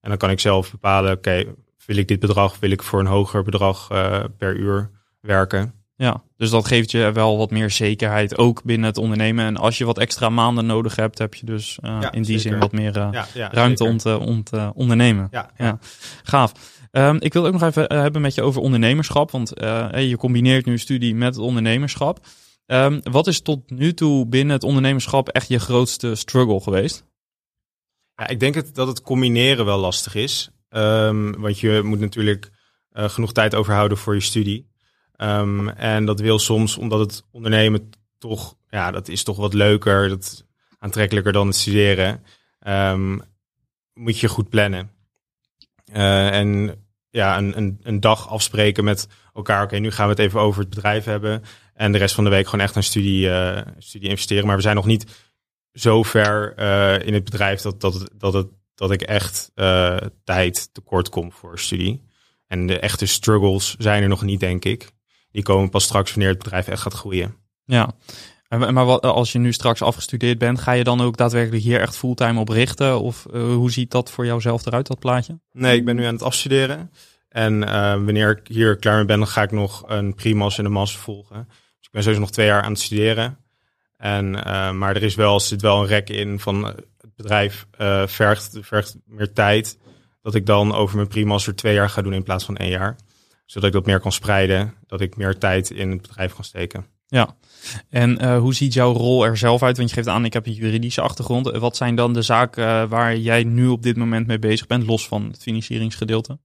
En 0.00 0.08
dan 0.08 0.18
kan 0.18 0.30
ik 0.30 0.40
zelf 0.40 0.70
bepalen, 0.70 1.12
oké, 1.12 1.18
okay, 1.18 1.54
wil 1.86 1.96
ik 1.96 2.08
dit 2.08 2.20
bedrag, 2.20 2.58
wil 2.58 2.70
ik 2.70 2.82
voor 2.82 3.00
een 3.00 3.06
hoger 3.06 3.42
bedrag 3.42 3.88
uh, 3.92 4.24
per 4.38 4.56
uur 4.56 4.90
werken. 5.20 5.74
Ja, 5.96 6.22
dus 6.36 6.50
dat 6.50 6.66
geeft 6.66 6.90
je 6.90 7.12
wel 7.12 7.38
wat 7.38 7.50
meer 7.50 7.70
zekerheid, 7.70 8.38
ook 8.38 8.62
binnen 8.62 8.86
het 8.86 8.98
ondernemen. 8.98 9.44
En 9.44 9.56
als 9.56 9.78
je 9.78 9.84
wat 9.84 9.98
extra 9.98 10.28
maanden 10.28 10.66
nodig 10.66 10.96
hebt, 10.96 11.18
heb 11.18 11.34
je 11.34 11.46
dus 11.46 11.78
uh, 11.84 11.98
ja, 12.00 12.12
in 12.12 12.22
die 12.22 12.38
zeker. 12.38 12.40
zin 12.40 12.58
wat 12.58 12.72
meer 12.72 12.96
uh, 12.96 13.08
ja, 13.12 13.26
ja, 13.34 13.50
ruimte 13.52 13.84
om 13.84 13.96
te, 13.96 14.18
om 14.18 14.42
te 14.42 14.72
ondernemen. 14.74 15.28
Ja, 15.56 15.78
gaaf. 16.22 16.52
Um, 16.90 17.16
ik 17.20 17.32
wil 17.32 17.46
ook 17.46 17.52
nog 17.52 17.62
even 17.62 17.92
hebben 17.92 18.22
met 18.22 18.34
je 18.34 18.42
over 18.42 18.60
ondernemerschap, 18.60 19.30
want 19.30 19.52
je 19.94 20.14
combineert 20.18 20.66
nu 20.66 20.78
studie 20.78 21.14
met 21.14 21.34
het 21.34 21.44
ondernemerschap. 21.44 22.26
Um, 22.66 23.00
wat 23.02 23.26
is 23.26 23.40
tot 23.40 23.70
nu 23.70 23.94
toe 23.94 24.26
binnen 24.26 24.54
het 24.54 24.64
ondernemerschap 24.64 25.28
echt 25.28 25.48
je 25.48 25.58
grootste 25.58 26.14
struggle 26.14 26.60
geweest? 26.60 27.04
Ja, 28.16 28.28
ik 28.28 28.40
denk 28.40 28.54
het, 28.54 28.74
dat 28.74 28.86
het 28.86 29.02
combineren 29.02 29.64
wel 29.64 29.78
lastig 29.78 30.14
is. 30.14 30.50
Um, 30.76 31.40
want 31.40 31.60
je 31.60 31.80
moet 31.84 32.00
natuurlijk 32.00 32.50
genoeg 32.92 33.32
tijd 33.32 33.54
overhouden 33.54 33.98
voor 33.98 34.14
je 34.14 34.20
studie. 34.20 34.72
Um, 35.16 35.68
en 35.68 36.04
dat 36.04 36.20
wil 36.20 36.38
soms, 36.38 36.76
omdat 36.76 36.98
het 36.98 37.24
ondernemen 37.30 37.90
toch, 38.18 38.56
ja, 38.68 38.90
dat 38.90 39.08
is 39.08 39.22
toch 39.22 39.36
wat 39.36 39.54
leuker, 39.54 40.08
dat 40.08 40.46
aantrekkelijker 40.78 41.32
dan 41.32 41.46
het 41.46 41.56
studeren. 41.56 42.22
Um, 42.66 43.22
moet 43.94 44.18
je 44.20 44.28
goed 44.28 44.48
plannen. 44.48 44.90
Uh, 45.92 46.32
en 46.32 46.78
ja, 47.10 47.38
een, 47.38 47.56
een, 47.56 47.80
een 47.82 48.00
dag 48.00 48.28
afspreken 48.28 48.84
met 48.84 49.08
elkaar. 49.34 49.62
Oké, 49.62 49.76
nu 49.76 49.90
gaan 49.90 50.04
we 50.04 50.10
het 50.10 50.20
even 50.20 50.40
over 50.40 50.60
het 50.60 50.70
bedrijf 50.70 51.04
hebben. 51.04 51.42
En 51.74 51.92
de 51.92 51.98
rest 51.98 52.14
van 52.14 52.24
de 52.24 52.30
week 52.30 52.44
gewoon 52.44 52.64
echt 52.64 52.76
een 52.76 52.82
studie, 52.82 53.26
uh, 53.26 53.60
studie 53.78 54.08
investeren. 54.08 54.46
Maar 54.46 54.56
we 54.56 54.62
zijn 54.62 54.76
nog 54.76 54.86
niet 54.86 55.32
zo 55.72 56.02
ver 56.02 56.58
in 57.04 57.14
het 57.14 57.24
bedrijf 57.24 57.60
dat, 57.60 57.80
dat, 57.80 58.10
dat, 58.14 58.32
het, 58.32 58.48
dat 58.74 58.90
ik 58.90 59.02
echt 59.02 59.50
tijd 60.24 60.74
tekort 60.74 61.08
kom 61.08 61.32
voor 61.32 61.58
studie. 61.58 62.04
En 62.46 62.66
de 62.66 62.78
echte 62.78 63.06
struggles 63.06 63.74
zijn 63.78 64.02
er 64.02 64.08
nog 64.08 64.22
niet, 64.22 64.40
denk 64.40 64.64
ik 64.64 64.92
die 65.34 65.42
komen 65.42 65.70
pas 65.70 65.84
straks 65.84 66.10
wanneer 66.10 66.28
het 66.28 66.38
bedrijf 66.42 66.68
echt 66.68 66.82
gaat 66.82 66.94
groeien. 66.94 67.36
Ja, 67.64 67.94
maar 68.48 68.84
wat, 68.84 69.02
als 69.02 69.32
je 69.32 69.38
nu 69.38 69.52
straks 69.52 69.82
afgestudeerd 69.82 70.38
bent, 70.38 70.58
ga 70.58 70.72
je 70.72 70.84
dan 70.84 71.00
ook 71.00 71.16
daadwerkelijk 71.16 71.62
hier 71.62 71.80
echt 71.80 71.96
fulltime 71.96 72.40
op 72.40 72.48
richten? 72.48 73.00
Of 73.00 73.26
uh, 73.32 73.54
hoe 73.54 73.70
ziet 73.70 73.90
dat 73.90 74.10
voor 74.10 74.26
jouzelf 74.26 74.66
eruit, 74.66 74.86
dat 74.86 74.98
plaatje? 74.98 75.40
Nee, 75.52 75.76
ik 75.76 75.84
ben 75.84 75.96
nu 75.96 76.04
aan 76.04 76.12
het 76.12 76.22
afstuderen. 76.22 76.90
En 77.28 77.62
uh, 77.62 77.92
wanneer 77.92 78.30
ik 78.30 78.48
hier 78.48 78.76
klaar 78.76 78.96
mee 78.96 79.04
ben, 79.04 79.18
dan 79.18 79.28
ga 79.28 79.42
ik 79.42 79.50
nog 79.50 79.84
een 79.86 80.14
primas 80.14 80.58
en 80.58 80.64
een 80.64 80.72
master 80.72 81.00
volgen. 81.00 81.44
Dus 81.48 81.86
ik 81.86 81.90
ben 81.90 82.02
sowieso 82.02 82.22
nog 82.22 82.30
twee 82.32 82.46
jaar 82.46 82.62
aan 82.62 82.72
het 82.72 82.80
studeren. 82.80 83.38
En, 83.96 84.34
uh, 84.34 84.70
maar 84.70 84.96
er 84.96 85.02
is 85.02 85.14
wel, 85.14 85.40
zit 85.40 85.62
wel 85.62 85.80
een 85.80 85.86
rek 85.86 86.10
in 86.10 86.40
van 86.40 86.74
bedrijf 87.16 87.66
vergt, 88.06 88.58
vergt 88.60 88.96
meer 89.06 89.32
tijd. 89.32 89.78
Dat 90.22 90.34
ik 90.34 90.46
dan 90.46 90.74
over 90.74 90.96
mijn 90.96 91.08
primaster 91.08 91.54
twee 91.54 91.74
jaar 91.74 91.90
ga 91.90 92.02
doen 92.02 92.12
in 92.12 92.22
plaats 92.22 92.44
van 92.44 92.56
één 92.56 92.70
jaar 92.70 92.96
zodat 93.46 93.68
ik 93.68 93.74
dat 93.74 93.86
meer 93.86 94.00
kan 94.00 94.12
spreiden, 94.12 94.74
dat 94.86 95.00
ik 95.00 95.16
meer 95.16 95.38
tijd 95.38 95.70
in 95.70 95.90
het 95.90 96.02
bedrijf 96.02 96.34
kan 96.34 96.44
steken. 96.44 96.86
Ja, 97.06 97.36
en 97.90 98.24
uh, 98.24 98.38
hoe 98.38 98.54
ziet 98.54 98.72
jouw 98.72 98.92
rol 98.92 99.24
er 99.24 99.36
zelf 99.36 99.62
uit? 99.62 99.76
Want 99.76 99.88
je 99.88 99.94
geeft 99.94 100.08
aan, 100.08 100.24
ik 100.24 100.32
heb 100.32 100.46
een 100.46 100.52
juridische 100.52 101.00
achtergrond. 101.00 101.50
Wat 101.50 101.76
zijn 101.76 101.94
dan 101.94 102.12
de 102.12 102.22
zaken 102.22 102.88
waar 102.88 103.16
jij 103.16 103.44
nu 103.44 103.66
op 103.66 103.82
dit 103.82 103.96
moment 103.96 104.26
mee 104.26 104.38
bezig 104.38 104.66
bent, 104.66 104.86
los 104.86 105.08
van 105.08 105.24
het 105.24 105.42
financieringsgedeelte? 105.42 106.38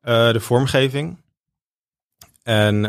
De 0.00 0.40
vormgeving. 0.40 1.22
En 2.42 2.82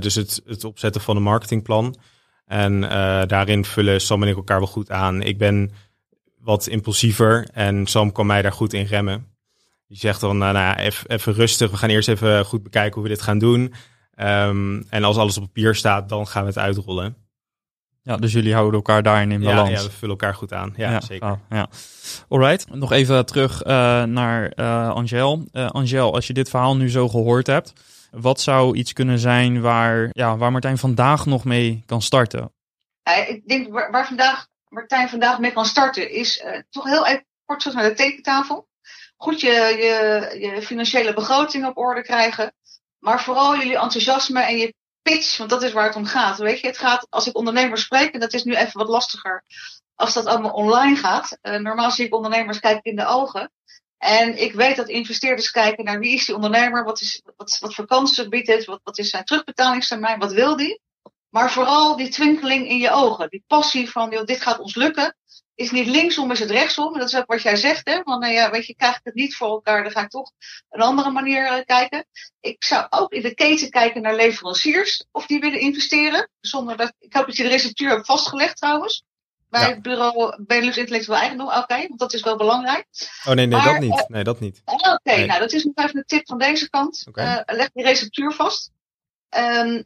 dus 0.00 0.14
het, 0.14 0.42
het 0.46 0.64
opzetten 0.64 1.00
van 1.00 1.16
een 1.16 1.22
marketingplan. 1.22 1.96
En 2.46 2.82
uh, 2.82 3.22
daarin 3.26 3.64
vullen 3.64 4.00
Sam 4.00 4.22
en 4.22 4.28
ik 4.28 4.36
elkaar 4.36 4.58
wel 4.58 4.68
goed 4.68 4.90
aan. 4.90 5.22
Ik 5.22 5.38
ben 5.38 5.72
wat 6.42 6.66
impulsiever 6.66 7.48
en 7.52 7.86
Sam 7.86 8.12
kan 8.12 8.26
mij 8.26 8.42
daar 8.42 8.52
goed 8.52 8.72
in 8.72 8.84
remmen. 8.84 9.26
Die 9.88 9.98
zegt 9.98 10.20
dan, 10.20 10.38
nou, 10.38 10.52
nou 10.52 10.76
even, 10.76 11.10
even 11.10 11.32
rustig, 11.32 11.70
we 11.70 11.76
gaan 11.76 11.90
eerst 11.90 12.08
even 12.08 12.44
goed 12.44 12.62
bekijken 12.62 12.94
hoe 12.94 13.02
we 13.02 13.08
dit 13.08 13.22
gaan 13.22 13.38
doen. 13.38 13.74
Um, 14.16 14.86
en 14.88 15.04
als 15.04 15.16
alles 15.16 15.36
op 15.36 15.42
papier 15.42 15.74
staat, 15.74 16.08
dan 16.08 16.26
gaan 16.26 16.42
we 16.42 16.48
het 16.48 16.58
uitrollen. 16.58 17.16
Ja, 18.02 18.16
dus 18.16 18.32
jullie 18.32 18.52
houden 18.52 18.74
elkaar 18.74 19.02
daarin 19.02 19.30
in 19.30 19.40
balans. 19.40 19.70
Ja, 19.70 19.76
ja 19.76 19.82
we 19.82 19.90
vullen 19.90 20.10
elkaar 20.10 20.34
goed 20.34 20.52
aan. 20.52 20.74
Ja, 20.76 21.00
zeker. 21.00 21.30
Oh, 21.30 21.38
ja. 21.50 21.68
Alright, 22.28 22.74
nog 22.74 22.92
even 22.92 23.26
terug 23.26 23.64
uh, 23.64 24.02
naar 24.02 24.52
uh, 24.56 24.88
Angel. 24.88 25.44
Uh, 25.52 25.70
Angel, 25.70 26.14
als 26.14 26.26
je 26.26 26.32
dit 26.32 26.50
verhaal 26.50 26.76
nu 26.76 26.90
zo 26.90 27.08
gehoord 27.08 27.46
hebt, 27.46 27.72
wat 28.10 28.40
zou 28.40 28.76
iets 28.76 28.92
kunnen 28.92 29.18
zijn 29.18 29.60
waar, 29.60 30.08
ja, 30.12 30.36
waar 30.36 30.52
Martijn 30.52 30.78
vandaag 30.78 31.26
nog 31.26 31.44
mee 31.44 31.82
kan 31.86 32.02
starten? 32.02 32.52
ik 33.28 33.42
denk 33.46 33.72
waar, 33.72 33.90
waar, 33.90 34.06
vandaag, 34.06 34.46
Martijn 34.72 35.08
vandaag 35.08 35.38
mee 35.38 35.52
kan 35.52 35.66
starten, 35.66 36.10
is 36.10 36.44
toch 36.70 36.84
heel 36.84 37.06
even 37.06 37.26
kort 37.44 37.60
terug 37.60 37.76
naar 37.76 37.88
de 37.88 37.94
tekentafel. 37.94 38.68
Goed 39.16 39.40
je, 39.40 39.50
je, 39.50 40.40
je 40.40 40.62
financiële 40.62 41.14
begroting 41.14 41.66
op 41.66 41.76
orde 41.76 42.02
krijgen. 42.02 42.54
Maar 42.98 43.22
vooral 43.22 43.56
jullie 43.56 43.78
enthousiasme 43.78 44.42
en 44.42 44.56
je 44.56 44.74
pitch, 45.02 45.36
want 45.36 45.50
dat 45.50 45.62
is 45.62 45.72
waar 45.72 45.86
het 45.86 45.96
om 45.96 46.04
gaat. 46.04 46.38
Weet 46.38 46.60
je, 46.60 46.66
het 46.66 46.78
gaat 46.78 47.06
als 47.10 47.26
ik 47.26 47.36
ondernemers 47.36 47.82
spreek, 47.82 48.12
en 48.14 48.20
dat 48.20 48.32
is 48.32 48.44
nu 48.44 48.54
even 48.54 48.78
wat 48.78 48.88
lastiger 48.88 49.44
als 49.94 50.14
dat 50.14 50.26
allemaal 50.26 50.52
online 50.52 50.96
gaat. 50.96 51.38
Uh, 51.42 51.56
normaal 51.56 51.90
zie 51.90 52.06
ik 52.06 52.14
ondernemers 52.14 52.60
kijken 52.60 52.90
in 52.90 52.96
de 52.96 53.06
ogen. 53.06 53.52
En 53.98 54.42
ik 54.42 54.52
weet 54.52 54.76
dat 54.76 54.88
investeerders 54.88 55.50
kijken 55.50 55.84
naar 55.84 55.98
wie 55.98 56.14
is 56.14 56.26
die 56.26 56.34
ondernemer, 56.34 56.84
wat, 56.84 57.00
is, 57.00 57.22
wat, 57.36 57.58
wat 57.60 57.74
voor 57.74 57.86
kansen 57.86 58.30
biedt 58.30 58.48
het, 58.48 58.64
wat, 58.64 58.80
wat 58.82 58.98
is 58.98 59.10
zijn 59.10 59.24
terugbetalingstermijn, 59.24 60.18
wat 60.18 60.32
wil 60.32 60.56
die. 60.56 60.80
Maar 61.32 61.52
vooral 61.52 61.96
die 61.96 62.08
twinkeling 62.08 62.68
in 62.68 62.78
je 62.78 62.90
ogen, 62.90 63.28
die 63.28 63.44
passie 63.46 63.90
van 63.90 64.10
joh, 64.10 64.24
dit 64.24 64.42
gaat 64.42 64.58
ons 64.58 64.74
lukken 64.74 65.16
is 65.54 65.70
niet 65.70 65.86
linksom, 65.86 66.30
is 66.30 66.38
het 66.38 66.50
rechtsom. 66.50 66.98
Dat 66.98 67.08
is 67.08 67.16
ook 67.16 67.26
wat 67.26 67.42
jij 67.42 67.56
zegt, 67.56 67.88
hè? 67.88 68.02
Want 68.02 68.20
nou 68.20 68.32
ja, 68.32 68.50
weet 68.50 68.66
je, 68.66 68.74
krijg 68.74 68.96
ik 68.96 69.00
het 69.04 69.14
niet 69.14 69.36
voor 69.36 69.48
elkaar, 69.48 69.82
dan 69.82 69.92
ga 69.92 70.02
ik 70.02 70.08
toch 70.08 70.32
een 70.70 70.80
andere 70.80 71.10
manier 71.10 71.42
uh, 71.42 71.64
kijken. 71.64 72.06
Ik 72.40 72.64
zou 72.64 72.86
ook 72.90 73.12
in 73.12 73.22
de 73.22 73.34
keten 73.34 73.70
kijken 73.70 74.02
naar 74.02 74.14
leveranciers, 74.14 75.04
of 75.10 75.26
die 75.26 75.40
willen 75.40 75.60
investeren. 75.60 76.28
Zonder 76.40 76.76
dat, 76.76 76.92
ik 76.98 77.12
hoop 77.12 77.26
dat 77.26 77.36
je 77.36 77.42
de 77.42 77.48
receptuur 77.48 77.90
hebt 77.90 78.06
vastgelegd 78.06 78.56
trouwens. 78.56 79.04
Bij 79.48 79.60
ja. 79.60 79.68
het 79.68 79.82
bureau 79.82 80.44
Benelux 80.46 80.76
Intellectueel 80.76 81.18
Eigendom. 81.18 81.46
Oké, 81.46 81.58
okay, 81.58 81.86
want 81.86 82.00
dat 82.00 82.12
is 82.12 82.22
wel 82.22 82.36
belangrijk. 82.36 82.86
Oh 83.24 83.34
nee, 83.34 83.46
nee, 83.46 83.48
maar, 83.48 83.72
dat 83.72 83.80
niet. 83.80 83.98
Uh, 83.98 84.06
nee, 84.06 84.24
dat 84.24 84.40
niet. 84.40 84.62
Oké, 84.64 84.88
okay, 84.88 85.16
nee. 85.16 85.26
nou 85.26 85.40
dat 85.40 85.52
is 85.52 85.64
nog 85.64 85.74
even 85.74 85.96
een 85.96 86.04
tip 86.06 86.26
van 86.26 86.38
deze 86.38 86.70
kant. 86.70 87.04
Okay. 87.08 87.44
Uh, 87.46 87.56
leg 87.56 87.70
die 87.72 87.84
receptuur 87.84 88.32
vast. 88.32 88.70
Um, 89.36 89.84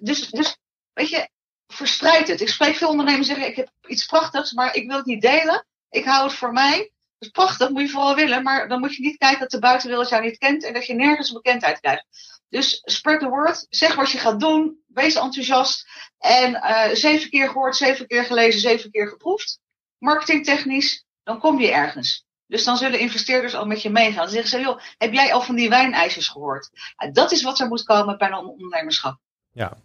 dus, 0.00 0.30
dus, 0.30 0.58
weet 0.92 1.08
je, 1.08 1.28
verspreid 1.66 2.28
het. 2.28 2.40
Ik 2.40 2.48
spreek 2.48 2.74
veel 2.74 2.88
ondernemers 2.88 3.26
zeggen, 3.26 3.46
ik 3.46 3.56
heb 3.56 3.70
iets 3.86 4.06
prachtigs, 4.06 4.52
maar 4.52 4.74
ik 4.74 4.86
wil 4.86 4.96
het 4.96 5.06
niet 5.06 5.22
delen. 5.22 5.66
Ik 5.90 6.04
hou 6.04 6.24
het 6.24 6.36
voor 6.36 6.52
mij. 6.52 6.92
Is 7.18 7.28
prachtig, 7.28 7.68
moet 7.68 7.82
je 7.82 7.88
vooral 7.88 8.14
willen, 8.14 8.42
maar 8.42 8.68
dan 8.68 8.80
moet 8.80 8.96
je 8.96 9.02
niet 9.02 9.16
kijken 9.16 9.40
dat 9.40 9.50
de 9.50 9.58
buitenwereld 9.58 10.08
jou 10.08 10.22
niet 10.22 10.38
kent 10.38 10.64
en 10.64 10.72
dat 10.72 10.86
je 10.86 10.94
nergens 10.94 11.32
bekendheid 11.32 11.80
krijgt. 11.80 12.06
Dus 12.48 12.80
spread 12.84 13.20
the 13.20 13.28
word, 13.28 13.66
zeg 13.68 13.94
wat 13.94 14.10
je 14.10 14.18
gaat 14.18 14.40
doen, 14.40 14.82
wees 14.86 15.14
enthousiast 15.14 15.86
en 16.18 16.50
uh, 16.54 16.88
zeven 16.92 17.30
keer 17.30 17.46
gehoord, 17.46 17.76
zeven 17.76 18.06
keer 18.06 18.24
gelezen, 18.24 18.60
zeven 18.60 18.90
keer 18.90 19.08
geproefd. 19.08 19.58
Marketingtechnisch, 19.98 21.04
dan 21.22 21.38
kom 21.38 21.60
je 21.60 21.72
ergens. 21.72 22.24
Dus 22.46 22.64
dan 22.64 22.76
zullen 22.76 22.98
investeerders 22.98 23.54
al 23.54 23.66
met 23.66 23.82
je 23.82 23.90
meegaan. 23.90 24.22
Dan 24.22 24.28
zeggen 24.28 24.50
ze, 24.50 24.60
joh, 24.60 24.80
heb 24.98 25.12
jij 25.12 25.32
al 25.32 25.42
van 25.42 25.54
die 25.54 25.68
wijnijsjes 25.68 26.28
gehoord? 26.28 26.70
Uh, 27.04 27.12
dat 27.12 27.32
is 27.32 27.42
wat 27.42 27.60
er 27.60 27.68
moet 27.68 27.84
komen 27.84 28.18
bij 28.18 28.28
een 28.28 28.34
ondernemerschap. 28.34 29.18
Ja, 29.52 29.76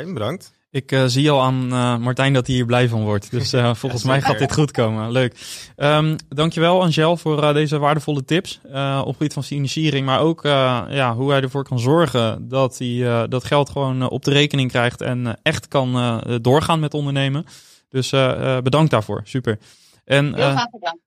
okay, 0.00 0.12
bedankt. 0.12 0.56
Ik 0.70 0.92
uh, 0.92 1.04
zie 1.06 1.30
al 1.30 1.42
aan 1.42 1.64
uh, 1.64 1.96
Martijn 1.96 2.32
dat 2.32 2.46
hij 2.46 2.56
hier 2.56 2.66
blij 2.66 2.88
van 2.88 3.02
wordt. 3.02 3.30
Dus 3.30 3.54
uh, 3.54 3.74
volgens 3.82 4.04
mij 4.04 4.20
gaat 4.20 4.38
dit 4.38 4.52
goed 4.52 4.70
komen. 4.70 5.12
Leuk. 5.12 5.34
Um, 5.76 6.16
dankjewel 6.28 6.82
Angel 6.82 7.16
voor 7.16 7.52
deze 7.54 7.78
waardevolle 7.78 8.24
tips. 8.24 8.60
op 8.64 8.70
het 9.06 9.16
gebied 9.16 9.32
van 9.32 9.44
financiering. 9.44 10.06
Maar 10.06 10.20
ook 10.20 10.42
ja, 10.42 11.14
hoe 11.14 11.30
hij 11.30 11.40
ervoor 11.40 11.64
kan 11.64 11.78
zorgen 11.78 12.48
dat 12.48 12.78
hij 12.78 13.28
dat 13.28 13.44
geld 13.44 13.70
gewoon 13.70 14.08
op 14.08 14.24
de 14.24 14.30
rekening 14.30 14.70
krijgt. 14.70 15.00
En 15.00 15.38
echt 15.42 15.68
kan 15.68 16.22
doorgaan 16.40 16.80
met 16.80 16.94
ondernemen. 16.94 17.44
Dus 17.88 18.10
bedankt 18.62 18.90
daarvoor. 18.90 19.20
Super. 19.24 19.58
En, 20.04 20.34
Heel 20.34 20.50
graag 20.50 20.70
gedaan. 20.70 20.98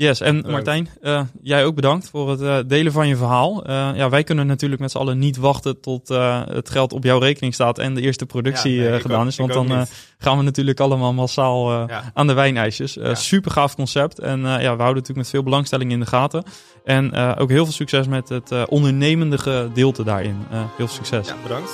Yes, 0.00 0.20
en 0.20 0.44
Martijn, 0.50 0.88
uh, 1.02 1.20
jij 1.42 1.64
ook 1.64 1.74
bedankt 1.74 2.08
voor 2.10 2.30
het 2.30 2.40
uh, 2.40 2.58
delen 2.66 2.92
van 2.92 3.08
je 3.08 3.16
verhaal. 3.16 3.68
Uh, 3.68 3.90
ja, 3.94 4.08
wij 4.08 4.24
kunnen 4.24 4.46
natuurlijk 4.46 4.80
met 4.80 4.90
z'n 4.90 4.98
allen 4.98 5.18
niet 5.18 5.36
wachten 5.36 5.80
tot 5.80 6.08
het 6.48 6.70
geld 6.70 6.92
op 6.92 7.04
jouw 7.04 7.18
rekening 7.18 7.54
staat 7.54 7.78
en 7.78 7.94
de 7.94 8.00
eerste 8.00 8.26
productie 8.26 8.74
ja, 8.74 8.90
nee, 8.90 9.00
gedaan 9.00 9.20
ook, 9.20 9.26
is. 9.26 9.36
Want 9.36 9.52
dan 9.52 9.86
gaan 10.18 10.38
we 10.38 10.44
natuurlijk 10.44 10.80
allemaal 10.80 11.12
massaal 11.12 11.72
ja. 11.88 12.10
aan 12.14 12.26
de 12.26 12.32
wijnijsjes. 12.32 12.94
Ja. 12.94 13.14
Super 13.14 13.50
gaaf 13.50 13.74
concept. 13.74 14.18
En 14.18 14.40
ja, 14.40 14.58
we 14.58 14.64
houden 14.64 14.78
natuurlijk 14.78 15.16
met 15.16 15.28
veel 15.28 15.42
belangstelling 15.42 15.90
in 15.92 16.00
de 16.00 16.06
gaten. 16.06 16.44
En 16.84 17.14
ook 17.14 17.50
heel 17.50 17.64
veel 17.64 17.74
succes 17.74 18.06
met 18.06 18.28
het 18.28 18.68
ondernemende 18.68 19.38
gedeelte 19.38 20.04
daarin. 20.04 20.36
heel 20.50 20.68
veel 20.76 20.88
succes. 20.88 21.28
Ja, 21.28 21.34
bedankt. 21.42 21.70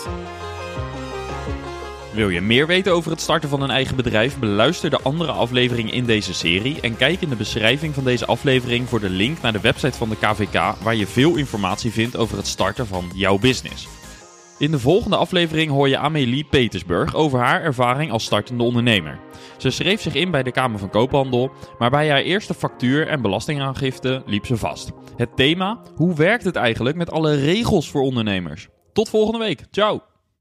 Wil 2.17 2.29
je 2.29 2.41
meer 2.41 2.67
weten 2.67 2.93
over 2.93 3.11
het 3.11 3.21
starten 3.21 3.49
van 3.49 3.63
een 3.63 3.71
eigen 3.71 3.97
bedrijf? 3.97 4.39
Beluister 4.39 4.91
de 4.91 5.01
andere 5.03 5.33
afleveringen 5.33 5.93
in 5.93 6.05
deze 6.05 6.35
serie 6.35 6.81
en 6.81 6.97
kijk 6.97 7.21
in 7.21 7.29
de 7.29 7.37
beschrijving 7.37 7.95
van 7.95 8.05
deze 8.05 8.27
aflevering 8.27 8.89
voor 8.89 9.01
de 9.01 9.11
link 9.11 9.41
naar 9.41 9.53
de 9.53 9.61
website 9.61 9.99
van 9.99 10.09
de 10.09 10.17
KVK, 10.17 10.75
waar 10.83 10.95
je 10.95 11.07
veel 11.07 11.37
informatie 11.37 11.91
vindt 11.91 12.17
over 12.17 12.37
het 12.37 12.47
starten 12.47 12.87
van 12.87 13.11
jouw 13.15 13.39
business. 13.39 13.89
In 14.59 14.71
de 14.71 14.79
volgende 14.79 15.17
aflevering 15.17 15.71
hoor 15.71 15.89
je 15.89 15.99
Amélie 15.99 16.45
Petersburg 16.45 17.15
over 17.15 17.39
haar 17.39 17.63
ervaring 17.63 18.11
als 18.11 18.25
startende 18.25 18.63
ondernemer. 18.63 19.19
Ze 19.57 19.71
schreef 19.71 20.01
zich 20.01 20.15
in 20.15 20.31
bij 20.31 20.43
de 20.43 20.53
Kamer 20.53 20.79
van 20.79 20.91
Koophandel, 20.91 21.51
maar 21.79 21.91
bij 21.91 22.11
haar 22.11 22.23
eerste 22.23 22.55
factuur 22.55 23.09
en 23.09 23.23
belastingaangifte 23.23 24.23
liep 24.27 24.47
ze 24.47 24.57
vast. 24.57 24.91
Het 25.17 25.37
thema: 25.37 25.81
hoe 25.95 26.15
werkt 26.15 26.45
het 26.45 26.57
eigenlijk 26.57 26.97
met 26.97 27.11
alle 27.11 27.35
regels 27.35 27.91
voor 27.91 28.03
ondernemers? 28.03 28.69
Tot 28.93 29.09
volgende 29.09 29.39
week. 29.39 29.65
Ciao! 29.71 30.16